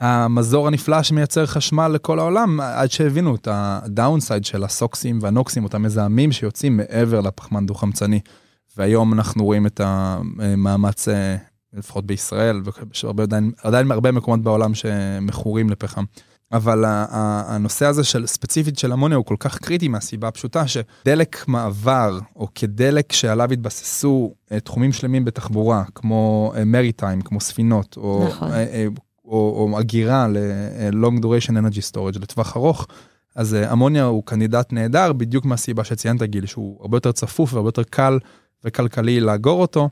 המזור 0.00 0.66
הנפלא 0.66 1.02
שמייצר 1.02 1.46
חשמל 1.46 1.88
לכל 1.88 2.18
העולם, 2.18 2.60
עד 2.60 2.90
שהבינו 2.90 3.34
את 3.34 3.48
הדאונסייד 3.50 4.44
של 4.44 4.64
הסוקסים 4.64 5.18
והנוקסים, 5.22 5.64
אותם 5.64 5.82
מזהמים 5.82 6.32
שיוצאים 6.32 6.76
מעבר 6.76 7.20
לפחמן 7.20 7.66
דו-חמצני. 7.66 8.20
והיום 8.80 9.12
אנחנו 9.12 9.44
רואים 9.44 9.66
את 9.66 9.80
המאמץ, 9.84 11.08
לפחות 11.72 12.06
בישראל, 12.06 12.62
ועדיין 13.64 13.88
בהרבה 13.88 14.12
מקומות 14.12 14.42
בעולם 14.42 14.74
שמכורים 14.74 15.70
לפחם. 15.70 16.04
אבל 16.52 16.84
הנושא 16.86 17.86
הזה 17.86 18.04
של 18.04 18.26
ספציפית 18.26 18.78
של 18.78 18.92
אמוניה 18.92 19.16
הוא 19.16 19.24
כל 19.24 19.36
כך 19.38 19.58
קריטי 19.58 19.88
מהסיבה 19.88 20.28
הפשוטה 20.28 20.64
שדלק 20.66 21.48
מעבר 21.48 22.18
או 22.36 22.48
כדלק 22.54 23.12
שעליו 23.12 23.52
התבססו 23.52 24.34
אה, 24.52 24.60
תחומים 24.60 24.92
שלמים 24.92 25.24
בתחבורה 25.24 25.84
כמו 25.94 26.52
מריטיים 26.66 27.18
אה, 27.18 27.24
כמו 27.24 27.40
ספינות 27.40 27.96
או, 27.96 28.24
נכון. 28.28 28.52
אה, 28.52 28.86
או, 29.24 29.68
או 29.72 29.80
אגירה 29.80 30.28
ל-long 30.28 31.22
duration 31.22 31.52
energy 31.52 31.92
storage 31.92 32.18
לטווח 32.20 32.56
ארוך. 32.56 32.86
אז 33.36 33.54
אמוניה 33.72 34.04
הוא 34.04 34.22
candidate 34.26 34.72
נהדר 34.72 35.12
בדיוק 35.12 35.44
מהסיבה 35.44 35.84
שציינת 35.84 36.22
גיל 36.22 36.46
שהוא 36.46 36.78
הרבה 36.80 36.96
יותר 36.96 37.12
צפוף 37.12 37.54
והרבה 37.54 37.68
יותר 37.68 37.82
קל 37.82 38.18
וכלכלי 38.64 39.20
לאגור 39.20 39.60
אותו 39.60 39.88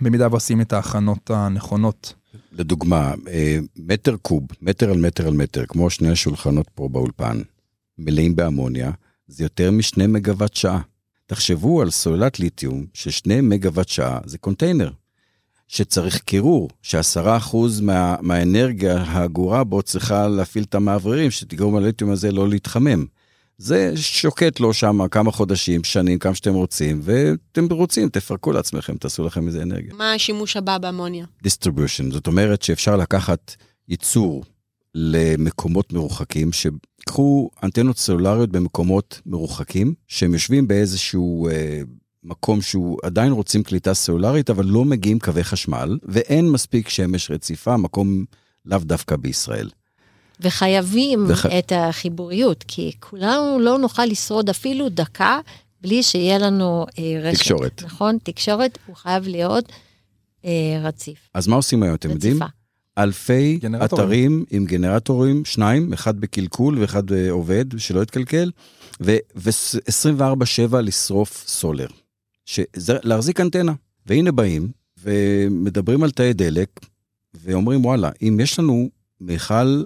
במידה 0.00 0.28
ועושים 0.30 0.60
את 0.60 0.72
ההכנות 0.72 1.30
הנכונות. 1.30 2.14
לדוגמה, 2.52 3.14
אה, 3.28 3.58
מטר 3.76 4.16
קוב, 4.22 4.42
מטר 4.62 4.90
על 4.90 4.98
מטר 4.98 5.26
על 5.26 5.34
מטר, 5.34 5.66
כמו 5.66 5.90
שני 5.90 6.10
השולחנות 6.10 6.66
פה 6.74 6.88
באולפן, 6.88 7.40
מלאים 7.98 8.36
באמוניה, 8.36 8.90
זה 9.26 9.44
יותר 9.44 9.70
משני 9.70 10.06
מגוואט 10.06 10.54
שעה. 10.54 10.80
תחשבו 11.26 11.82
על 11.82 11.90
סוללת 11.90 12.40
ליתיום 12.40 12.86
ששני 12.94 13.40
מגוואט 13.40 13.88
שעה 13.88 14.18
זה 14.24 14.38
קונטיינר, 14.38 14.90
שצריך 15.68 16.18
קירור, 16.18 16.70
שעשרה 16.82 17.36
אחוז 17.36 17.80
מה, 17.80 18.16
מהאנרגיה 18.20 19.02
האגורה 19.02 19.64
בו 19.64 19.82
צריכה 19.82 20.28
להפעיל 20.28 20.64
את 20.64 20.74
המאווררים, 20.74 21.30
שתגרום 21.30 21.76
לליתיום 21.76 22.10
הזה 22.10 22.32
לא 22.32 22.48
להתחמם. 22.48 23.04
זה 23.60 23.92
שוקט 23.96 24.60
לו 24.60 24.74
שם 24.74 25.08
כמה 25.08 25.32
חודשים, 25.32 25.84
שנים, 25.84 26.18
כמה 26.18 26.34
שאתם 26.34 26.54
רוצים, 26.54 27.00
ואתם 27.02 27.66
רוצים, 27.70 28.08
תפרקו 28.08 28.52
לעצמכם, 28.52 28.96
תעשו 28.96 29.24
לכם 29.24 29.46
איזה 29.46 29.62
אנרגיה. 29.62 29.94
מה 29.94 30.12
השימוש 30.12 30.56
הבא 30.56 30.78
באמוניה? 30.78 31.26
distribution, 31.46 32.12
זאת 32.12 32.26
אומרת 32.26 32.62
שאפשר 32.62 32.96
לקחת 32.96 33.54
ייצור 33.88 34.44
למקומות 34.94 35.92
מרוחקים, 35.92 36.50
שקחו 36.52 37.50
אנטנות 37.62 37.98
סלולריות 37.98 38.50
במקומות 38.50 39.20
מרוחקים, 39.26 39.94
שהם 40.08 40.32
יושבים 40.32 40.68
באיזשהו 40.68 41.48
אה, 41.48 41.80
מקום 42.24 42.62
שהוא 42.62 42.98
עדיין 43.02 43.32
רוצים 43.32 43.62
קליטה 43.62 43.94
סלולרית, 43.94 44.50
אבל 44.50 44.66
לא 44.66 44.84
מגיעים 44.84 45.18
קווי 45.18 45.44
חשמל, 45.44 45.98
ואין 46.02 46.50
מספיק 46.50 46.88
שמש 46.88 47.30
רציפה, 47.30 47.76
מקום 47.76 48.24
לאו 48.66 48.78
דווקא 48.78 49.16
בישראל. 49.16 49.68
וחייבים 50.42 51.24
וח... 51.28 51.46
את 51.46 51.72
החיבוריות, 51.76 52.64
כי 52.68 52.92
כולנו 53.00 53.58
לא 53.60 53.78
נוכל 53.78 54.04
לשרוד 54.04 54.48
אפילו 54.48 54.88
דקה 54.88 55.40
בלי 55.80 56.02
שיהיה 56.02 56.38
לנו 56.38 56.86
אה, 56.98 57.20
רשת. 57.22 57.38
תקשורת. 57.38 57.82
נכון? 57.84 58.18
תקשורת, 58.22 58.78
הוא 58.86 58.96
חייב 58.96 59.28
להיות 59.28 59.72
אה, 60.44 60.80
רציף. 60.82 61.18
אז 61.34 61.46
מה 61.46 61.56
עושים 61.56 61.82
היום, 61.82 61.94
אתם 61.94 62.10
יודעים? 62.10 62.38
אלפי 62.98 63.58
גנרטורים. 63.62 64.04
אתרים 64.04 64.44
עם 64.50 64.64
גנרטורים, 64.64 65.44
שניים, 65.44 65.92
אחד 65.92 66.20
בקלקול 66.20 66.78
ואחד 66.78 67.12
אה, 67.12 67.30
עובד, 67.30 67.64
שלא 67.78 68.02
יתקלקל, 68.02 68.50
ו-24/7 69.00 70.76
לשרוף 70.82 71.44
סולר. 71.46 71.86
שזה, 72.46 72.96
להחזיק 73.02 73.40
אנטנה. 73.40 73.72
והנה 74.06 74.32
באים 74.32 74.68
ומדברים 75.02 76.02
על 76.02 76.10
תאי 76.10 76.32
דלק, 76.32 76.80
ואומרים, 77.34 77.84
וואלה, 77.84 78.10
אם 78.22 78.38
יש 78.42 78.58
לנו 78.58 78.88
מיכל 79.20 79.82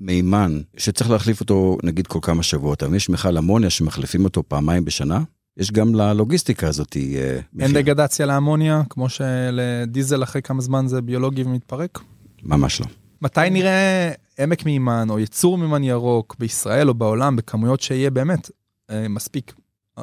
מימן 0.00 0.60
שצריך 0.76 1.10
להחליף 1.10 1.40
אותו 1.40 1.78
נגיד 1.82 2.06
כל 2.06 2.18
כמה 2.22 2.42
שבועות, 2.42 2.82
אבל 2.82 2.94
יש 2.94 3.08
מיכל 3.08 3.38
אמוניה 3.38 3.70
שמחליפים 3.70 4.24
אותו 4.24 4.42
פעמיים 4.48 4.84
בשנה, 4.84 5.20
יש 5.56 5.72
גם 5.72 5.94
ללוגיסטיקה 5.94 6.68
הזאת 6.68 6.96
אה, 6.96 7.38
מחיר. 7.52 7.66
אין 7.66 7.72
דגדציה 7.74 8.26
לאמוניה, 8.26 8.82
כמו 8.90 9.08
שלדיזל 9.08 10.22
אחרי 10.22 10.42
כמה 10.42 10.62
זמן 10.62 10.86
זה 10.86 11.02
ביולוגי 11.02 11.42
ומתפרק? 11.42 11.98
ממש 12.42 12.80
לא. 12.80 12.86
מתי 13.22 13.50
נראה 13.50 14.12
עמק 14.38 14.64
מימן 14.64 15.06
או 15.10 15.18
יצור 15.18 15.58
מימן 15.58 15.84
ירוק 15.84 16.36
בישראל 16.38 16.88
או 16.88 16.94
בעולם 16.94 17.36
בכמויות 17.36 17.80
שיהיה 17.80 18.10
באמת 18.10 18.50
אה, 18.90 19.08
מספיק 19.08 19.54
אה, 19.98 20.02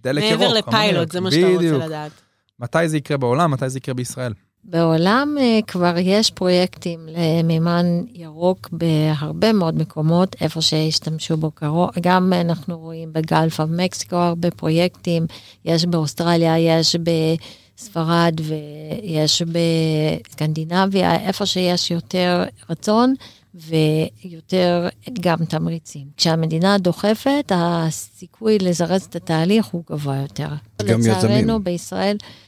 דלק 0.00 0.22
ירוק? 0.22 0.40
מעבר 0.40 0.54
לפיילוט, 0.54 1.12
זה 1.12 1.20
מה 1.20 1.30
שאתה 1.30 1.48
רוצה 1.48 1.86
לדעת. 1.86 2.12
מתי 2.60 2.88
זה 2.88 2.96
יקרה 2.96 3.16
בעולם, 3.16 3.50
מתי 3.50 3.70
זה 3.70 3.78
יקרה 3.78 3.94
בישראל? 3.94 4.32
בעולם 4.64 5.36
uh, 5.38 5.64
כבר 5.66 5.94
יש 5.98 6.30
פרויקטים 6.30 7.00
למימן 7.08 7.86
ירוק 8.14 8.68
בהרבה 8.72 9.52
מאוד 9.52 9.78
מקומות, 9.78 10.36
איפה 10.40 10.60
שהשתמשו 10.60 11.36
בו 11.36 11.50
קרוב, 11.50 11.90
גם 12.00 12.32
אנחנו 12.32 12.78
רואים 12.78 13.12
בגלף 13.12 13.60
אב 13.60 13.70
מקסיקו 13.70 14.16
הרבה 14.16 14.50
פרויקטים, 14.50 15.26
יש 15.64 15.84
באוסטרליה, 15.84 16.58
יש 16.58 16.96
בספרד 16.96 18.40
ויש 18.42 19.42
בסקנדינביה, 19.42 21.16
איפה 21.26 21.46
שיש 21.46 21.90
יותר 21.90 22.44
רצון 22.70 23.14
ויותר 23.54 24.88
גם 25.20 25.44
תמריצים. 25.44 26.06
כשהמדינה 26.16 26.78
דוחפת, 26.78 27.52
הסיכוי 27.54 28.58
לזרז 28.58 29.02
את 29.02 29.16
התהליך 29.16 29.66
הוא 29.66 29.82
גבוה 29.90 30.16
יותר. 30.16 30.48
גם 30.84 31.00
יזמים. 31.00 31.16
לצערנו 31.16 31.62
בישראל, 31.62 32.16
אה, 32.22 32.43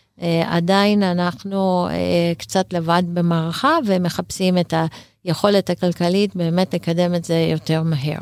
עדיין 0.46 1.02
אנחנו 1.02 1.88
אה, 1.90 2.33
קצת 2.38 2.72
לבד 2.72 3.02
במערכה 3.14 3.79
ומחפשים 3.87 4.59
את 4.59 4.74
היכולת 5.24 5.70
הכלכלית 5.70 6.37
באמת 6.37 6.74
לקדם 6.74 7.14
את 7.14 7.24
זה 7.24 7.48
יותר 7.52 7.83
מהר. 7.83 8.18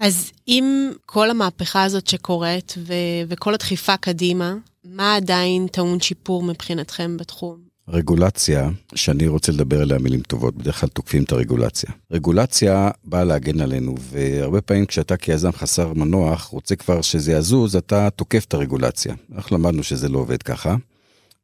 אז 0.00 0.30
עם 0.46 0.90
כל 1.06 1.30
המהפכה 1.30 1.82
הזאת 1.82 2.06
שקורית 2.06 2.74
ו- 2.78 3.22
וכל 3.28 3.54
הדחיפה 3.54 3.96
קדימה, 3.96 4.54
מה 4.84 5.16
עדיין 5.16 5.66
טעון 5.66 6.00
שיפור 6.00 6.42
מבחינתכם 6.42 7.16
בתחום? 7.16 7.68
רגולציה, 7.88 8.68
שאני 8.94 9.28
רוצה 9.28 9.52
לדבר 9.52 9.82
עליה 9.82 9.98
מילים 9.98 10.20
טובות, 10.20 10.54
בדרך 10.54 10.80
כלל 10.80 10.88
תוקפים 10.88 11.22
את 11.22 11.32
הרגולציה. 11.32 11.90
רגולציה 12.10 12.90
באה 13.04 13.24
להגן 13.24 13.60
עלינו, 13.60 13.94
והרבה 14.10 14.60
פעמים 14.60 14.86
כשאתה 14.86 15.16
כיזם 15.16 15.52
חסר 15.52 15.92
מנוח, 15.92 16.44
רוצה 16.44 16.76
כבר 16.76 17.02
שזה 17.02 17.32
יזוז, 17.32 17.76
אתה 17.76 18.10
תוקף 18.10 18.44
את 18.44 18.54
הרגולציה. 18.54 19.14
אנחנו 19.34 19.56
למדנו 19.58 19.82
שזה 19.82 20.08
לא 20.08 20.18
עובד 20.18 20.42
ככה. 20.42 20.76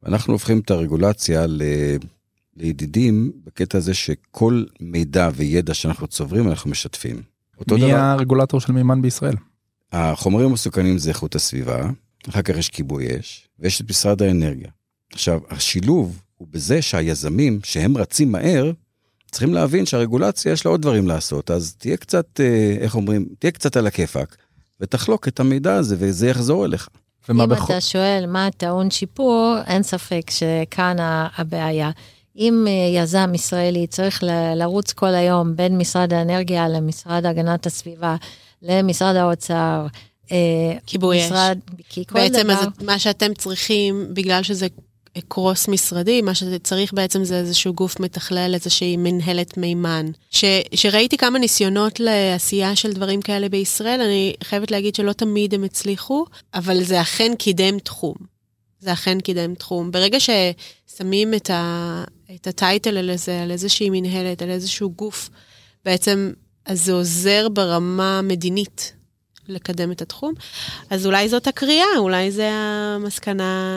אנחנו 0.07 0.33
הופכים 0.33 0.59
את 0.61 0.71
הרגולציה 0.71 1.47
ל... 1.47 1.63
לידידים 2.57 3.33
בקטע 3.45 3.79
הזה 3.79 3.95
שכל 3.95 4.65
מידע 4.81 5.29
וידע 5.35 5.75
שאנחנו 5.75 6.07
צוברים 6.07 6.49
אנחנו 6.49 6.71
משתפים. 6.71 7.23
מי 7.71 7.77
דבר... 7.77 7.97
הרגולטור 7.97 8.61
של 8.61 8.73
מימן 8.73 9.03
בישראל? 9.03 9.35
החומרים 9.93 10.51
המסוכנים 10.51 10.99
זה 10.99 11.11
איכות 11.11 11.35
הסביבה, 11.35 11.91
אחר 12.29 12.43
כך 12.43 12.57
יש 12.57 12.69
כיבוי 12.69 13.19
אש, 13.21 13.49
ויש 13.59 13.81
את 13.81 13.91
משרד 13.91 14.23
האנרגיה. 14.23 14.69
עכשיו, 15.13 15.41
השילוב 15.51 16.23
הוא 16.37 16.49
בזה 16.51 16.83
שהיזמים, 16.83 17.61
שהם 17.65 17.97
רצים 17.97 18.33
מהר, 18.33 18.73
צריכים 19.31 19.55
להבין 19.55 19.87
שהרגולציה 19.87 20.53
יש 20.53 20.67
לה 20.67 20.71
עוד 20.71 20.83
דברים 20.83 21.09
לעשות, 21.09 21.51
אז 21.51 21.75
תהיה 21.75 21.97
קצת, 21.97 22.41
אה, 22.41 22.77
איך 22.81 22.95
אומרים, 22.95 23.27
תהיה 23.39 23.51
קצת 23.51 23.77
על 23.77 23.87
הכיפאק, 23.87 24.37
ותחלוק 24.81 25.29
את 25.29 25.41
המידע 25.41 25.75
הזה, 25.75 25.97
וזה 25.99 26.29
יחזור 26.29 26.65
אליך. 26.65 26.89
אם 27.31 27.49
בכל... 27.49 27.65
אתה 27.65 27.81
שואל 27.81 28.25
מה 28.29 28.49
טעון 28.57 28.91
שיפור, 28.91 29.57
אין 29.67 29.83
ספק 29.83 30.31
שכאן 30.31 30.97
הבעיה. 31.37 31.91
אם 32.37 32.65
אה, 32.69 33.01
יזם 33.01 33.35
ישראלי 33.35 33.87
צריך 33.87 34.23
לרוץ 34.57 34.93
כל 34.93 35.15
היום 35.15 35.57
בין 35.57 35.79
משרד 35.79 36.13
האנרגיה 36.13 36.69
למשרד 36.69 37.27
הגנת 37.27 37.67
הסביבה, 37.67 38.17
למשרד 38.63 39.17
האוצר, 39.17 39.87
אה, 40.33 40.37
כיבוי 40.87 41.27
אש. 41.27 41.33
בעצם 42.13 42.43
דבר... 42.43 42.69
מה 42.85 42.99
שאתם 42.99 43.35
צריכים, 43.35 44.07
בגלל 44.15 44.43
שזה 44.43 44.67
קרוס 45.21 45.69
משרדי, 45.69 46.23
מה 46.23 46.35
שזה 46.35 46.59
צריך 46.59 46.93
בעצם 46.93 47.25
זה 47.25 47.39
איזשהו 47.39 47.75
גוף 47.75 48.01
מתכלל, 48.01 48.51
איזושהי 48.55 48.97
מנהלת 48.97 49.57
מימן. 49.57 50.07
ש, 50.31 50.45
שראיתי 50.75 51.17
כמה 51.17 51.39
ניסיונות 51.39 52.01
לעשייה 52.01 52.77
של 52.77 52.93
דברים 52.93 53.23
כאלה 53.23 53.49
בישראל, 53.49 54.01
אני 54.01 54.35
חייבת 54.45 54.71
להגיד 54.71 54.95
שלא 54.95 55.13
תמיד 55.13 55.55
הם 55.55 55.65
הצליחו, 55.65 56.25
אבל 56.55 56.85
זה 56.85 57.01
אכן 57.01 57.35
קידם 57.39 57.79
תחום. 57.79 58.15
זה 58.81 58.93
אכן 58.93 59.21
קידם 59.21 59.55
תחום. 59.55 59.91
ברגע 59.91 60.19
ששמים 60.21 61.35
את, 61.35 61.51
ה, 61.51 62.05
את 62.35 62.47
הטייטל 62.47 62.97
על, 62.97 63.11
איזה, 63.11 63.43
על 63.43 63.51
איזושהי 63.51 63.91
מנהלת, 63.91 64.43
על 64.43 64.51
איזשהו 64.51 64.91
גוף, 64.91 65.31
בעצם, 65.85 66.33
אז 66.67 66.85
זה 66.85 66.93
עוזר 66.93 67.49
ברמה 67.49 68.19
המדינית 68.19 68.93
לקדם 69.49 69.93
את 69.93 70.03
התחום. 70.03 70.35
אז 70.91 71.07
אולי 71.07 71.29
זאת 71.29 71.47
הקריאה, 71.47 71.87
אולי 71.99 72.31
זה 72.31 72.51
המסקנה 72.53 73.73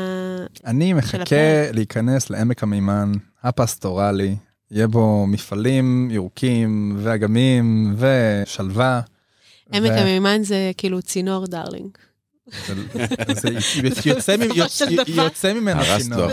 אני 0.66 0.94
מחכה 0.94 1.72
להיכנס 1.74 2.30
לעמק 2.30 2.64
המימן 2.64 3.12
הפסטורלי, 3.44 4.36
יהיה 4.72 4.88
בו 4.88 5.28
מפעלים 5.28 6.10
ירוקים 6.12 6.98
ואגמים 7.00 7.96
ושלווה. 7.98 9.02
עמק 9.74 9.92
ו... 9.92 10.00
המימן 10.00 10.44
זה 10.44 10.72
כאילו 10.78 11.02
צינור 11.02 11.46
darling. 11.48 11.90
יוצא 14.06 15.54
ממנו 15.54 15.82
צינור. 15.98 16.28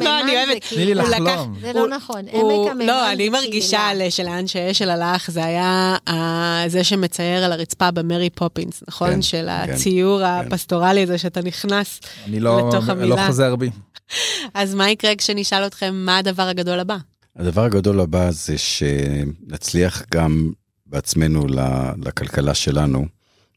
לא, 0.00 0.20
אני 0.20 0.36
אוהבת. 0.36 0.64
תני 0.70 0.84
לי 0.84 0.94
לחלום. 0.94 1.56
זה 1.60 1.72
לא 1.72 1.88
נכון. 1.88 2.18
עמק 2.18 2.70
המימן 2.70 2.86
לא, 2.86 3.12
אני 3.12 3.28
מרגישה 3.28 3.90
שלאן 4.10 4.46
שאשל 4.46 4.90
הלך, 4.90 5.30
זה 5.30 5.44
היה 5.44 5.96
זה 6.68 6.84
שמצייר 6.84 7.44
על 7.44 7.52
הרצפה 7.52 7.90
במרי 7.90 8.30
פופינס, 8.30 8.82
נכון? 8.88 9.10
כן, 9.10 9.22
של 9.22 9.48
כן, 9.66 9.72
הציור 9.72 10.20
כן. 10.20 10.24
הפסטורלי 10.24 11.02
הזה 11.02 11.18
שאתה 11.18 11.42
נכנס 11.42 12.00
לא- 12.28 12.68
לתוך 12.68 12.88
המילה. 12.88 13.14
אני 13.14 13.22
לא 13.22 13.26
חוזר 13.26 13.56
בי. 13.56 13.70
אז 14.54 14.74
מה 14.74 14.90
יקרה 14.90 15.16
כשנשאל 15.16 15.66
אתכם 15.66 15.94
מה 15.94 16.18
הדבר 16.18 16.42
הגדול 16.42 16.80
הבא? 16.80 16.96
הדבר 17.36 17.64
הגדול 17.64 18.00
הבא 18.00 18.30
זה 18.30 18.58
שנצליח 18.58 20.02
גם 20.10 20.50
בעצמנו 20.86 21.46
לכלכלה 22.04 22.54
שלנו. 22.54 23.06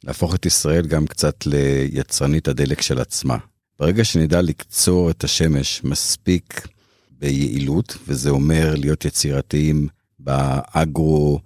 להפוך 0.04 0.36
את 0.36 0.46
ישראל 0.46 0.88
גם 0.88 1.08
קצת 1.08 1.46
ליצרנית 1.46 2.48
הדלק 2.48 2.82
של 2.82 3.00
עצמה. 3.00 3.38
ברגע 3.80 4.04
שנדע 4.04 4.42
לקצור 4.42 5.10
את 5.10 5.24
השמש 5.24 5.84
מספיק 5.84 6.68
ביעילות, 7.12 7.98
וזה 8.08 8.30
אומר 8.30 8.76
להיות 8.78 9.06
יצירתיים 9.06 9.88
באגרו 10.20 11.40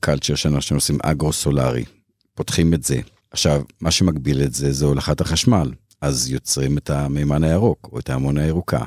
קלצ'ר 0.00 0.34
שאנחנו 0.34 0.76
עושים 0.76 0.98
אגרו 1.02 1.32
סולארי, 1.32 1.84
פותחים 2.34 2.74
את 2.74 2.84
זה. 2.84 3.00
עכשיו, 3.30 3.62
מה 3.80 3.90
שמגביל 3.90 4.42
את 4.42 4.54
זה 4.54 4.72
זה 4.72 4.84
הולכת 4.84 5.20
החשמל, 5.20 5.72
אז 6.00 6.30
יוצרים 6.30 6.78
את 6.78 6.90
המימן 6.90 7.44
הירוק 7.44 7.88
או 7.92 7.98
את 7.98 8.10
ההמון 8.10 8.38
הירוקה. 8.38 8.84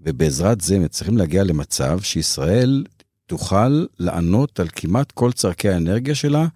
ובעזרת 0.00 0.60
זה 0.60 0.78
מצליחים 0.78 1.18
להגיע 1.18 1.44
למצב 1.44 2.00
שישראל 2.00 2.84
תוכל 3.26 3.86
לענות 3.98 4.60
על 4.60 4.68
כמעט 4.72 5.12
כל 5.12 5.32
צורכי 5.32 5.68
האנרגיה 5.68 6.14
שלה 6.14 6.46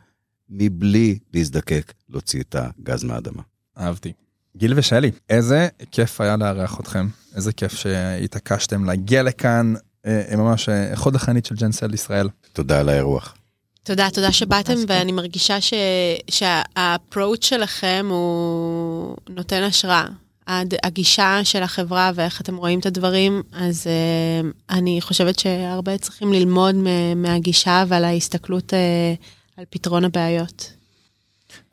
מבלי 0.50 1.18
להזדקק 1.34 1.92
להוציא 2.08 2.40
את 2.40 2.56
הגז 2.58 3.04
מהאדמה. 3.04 3.42
אהבתי. 3.78 4.12
גיל 4.56 4.72
ושלי, 4.76 5.10
איזה 5.30 5.68
כיף 5.90 6.20
היה 6.20 6.36
לארח 6.36 6.80
אתכם, 6.80 7.08
איזה 7.34 7.52
כיף 7.52 7.74
שהתעקשתם 7.74 8.84
להגיע 8.84 9.22
לכאן, 9.22 9.74
אה, 10.06 10.36
ממש 10.36 10.68
אה, 10.68 10.96
חוד 10.96 11.14
החנית 11.14 11.46
של 11.46 11.54
ג'נסל 11.54 11.94
ישראל. 11.94 12.28
תודה 12.52 12.80
על 12.80 12.88
האירוח. 12.88 13.34
תודה, 13.82 14.08
תודה 14.10 14.32
שבאתם, 14.32 14.74
ואני 14.88 15.12
מרגישה 15.12 15.60
ש... 15.60 15.74
שהאפרוץ' 16.30 17.44
שלכם 17.44 18.06
הוא 18.10 19.16
נותן 19.28 19.62
השראה. 19.62 20.06
הגישה 20.82 21.40
של 21.44 21.62
החברה 21.62 22.10
ואיך 22.14 22.40
אתם 22.40 22.56
רואים 22.56 22.78
את 22.78 22.86
הדברים, 22.86 23.42
אז 23.52 23.86
uh, 23.86 24.74
אני 24.76 25.00
חושבת 25.00 25.38
שהרבה 25.38 25.98
צריכים 25.98 26.32
ללמוד 26.32 26.74
מהגישה 27.16 27.84
ועל 27.88 28.04
ההסתכלות 28.04 28.72
אה, 28.72 28.76
על 29.56 29.64
פתרון 29.70 30.04
הבעיות. 30.04 30.72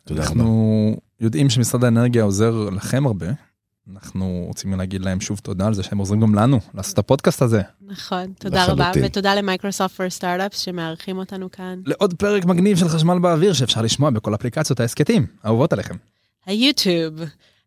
תודה 0.03 0.21
רבה. 0.21 0.29
אנחנו 0.29 0.95
יודעים 1.19 1.49
שמשרד 1.49 1.83
האנרגיה 1.83 2.23
עוזר 2.23 2.69
לכם 2.69 3.05
הרבה. 3.05 3.27
אנחנו 3.93 4.43
רוצים 4.47 4.73
להגיד 4.73 5.01
להם 5.01 5.21
שוב 5.21 5.39
תודה 5.39 5.67
על 5.67 5.73
זה 5.73 5.83
שהם 5.83 5.97
עוזרים 5.97 6.21
גם 6.21 6.35
לנו 6.35 6.59
לעשות 6.73 6.93
את 6.93 6.99
הפודקאסט 6.99 7.41
הזה. 7.41 7.61
נכון, 7.81 8.33
תודה 8.39 8.65
רבה, 8.65 8.73
לחלוטין. 8.89 9.05
ותודה 9.05 9.35
ל 9.35 9.41
Microsoft 9.41 9.95
for 9.95 10.09
Startups 10.09 10.59
שמארחים 10.59 11.17
אותנו 11.17 11.51
כאן. 11.51 11.81
לעוד 11.85 12.13
פרק 12.13 12.45
מגניב 12.45 12.77
של 12.77 12.87
חשמל 12.87 13.19
באוויר 13.19 13.53
שאפשר 13.53 13.81
לשמוע 13.81 14.09
בכל 14.09 14.35
אפליקציות 14.35 14.79
ההסכתים, 14.79 15.25
אהובות 15.45 15.73
עליכם. 15.73 15.95
היוטיוב, 16.45 17.21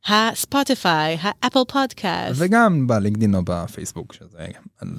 הספוטיפיי, 0.09 1.19
ה 1.21 1.28
Apple 1.28 1.61
Podcast, 1.73 2.35
וגם 2.35 2.87
בלינקדאין 2.87 3.35
או 3.35 3.41
בפייסבוק, 3.45 4.13
שזה... 4.13 4.39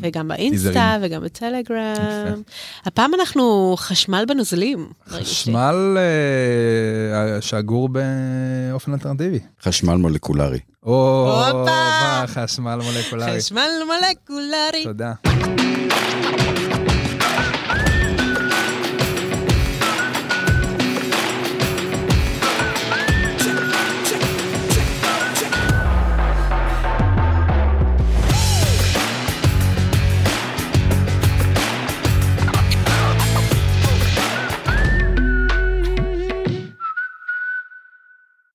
וגם. 0.02 0.28
באינסטה 0.28 0.98
וגם 1.02 1.24
בטלגרם. 1.24 1.94
יפה. 1.94 2.42
הפעם 2.86 3.14
אנחנו 3.14 3.76
חשמל 3.78 4.26
בנוזלים. 4.28 4.90
חשמל 5.08 5.98
אה, 5.98 7.42
שאגור 7.42 7.90
באופן 7.90 8.94
אלטרנטיבי. 8.94 9.40
חשמל 9.64 9.96
מולקולרי. 9.96 10.60
או, 10.84 11.42
הופה! 11.52 12.28
חשמל 12.28 12.80
מולקולרי. 12.84 13.38
חשמל 13.38 13.70
מולקולרי. 13.88 14.84
תודה. 14.84 15.14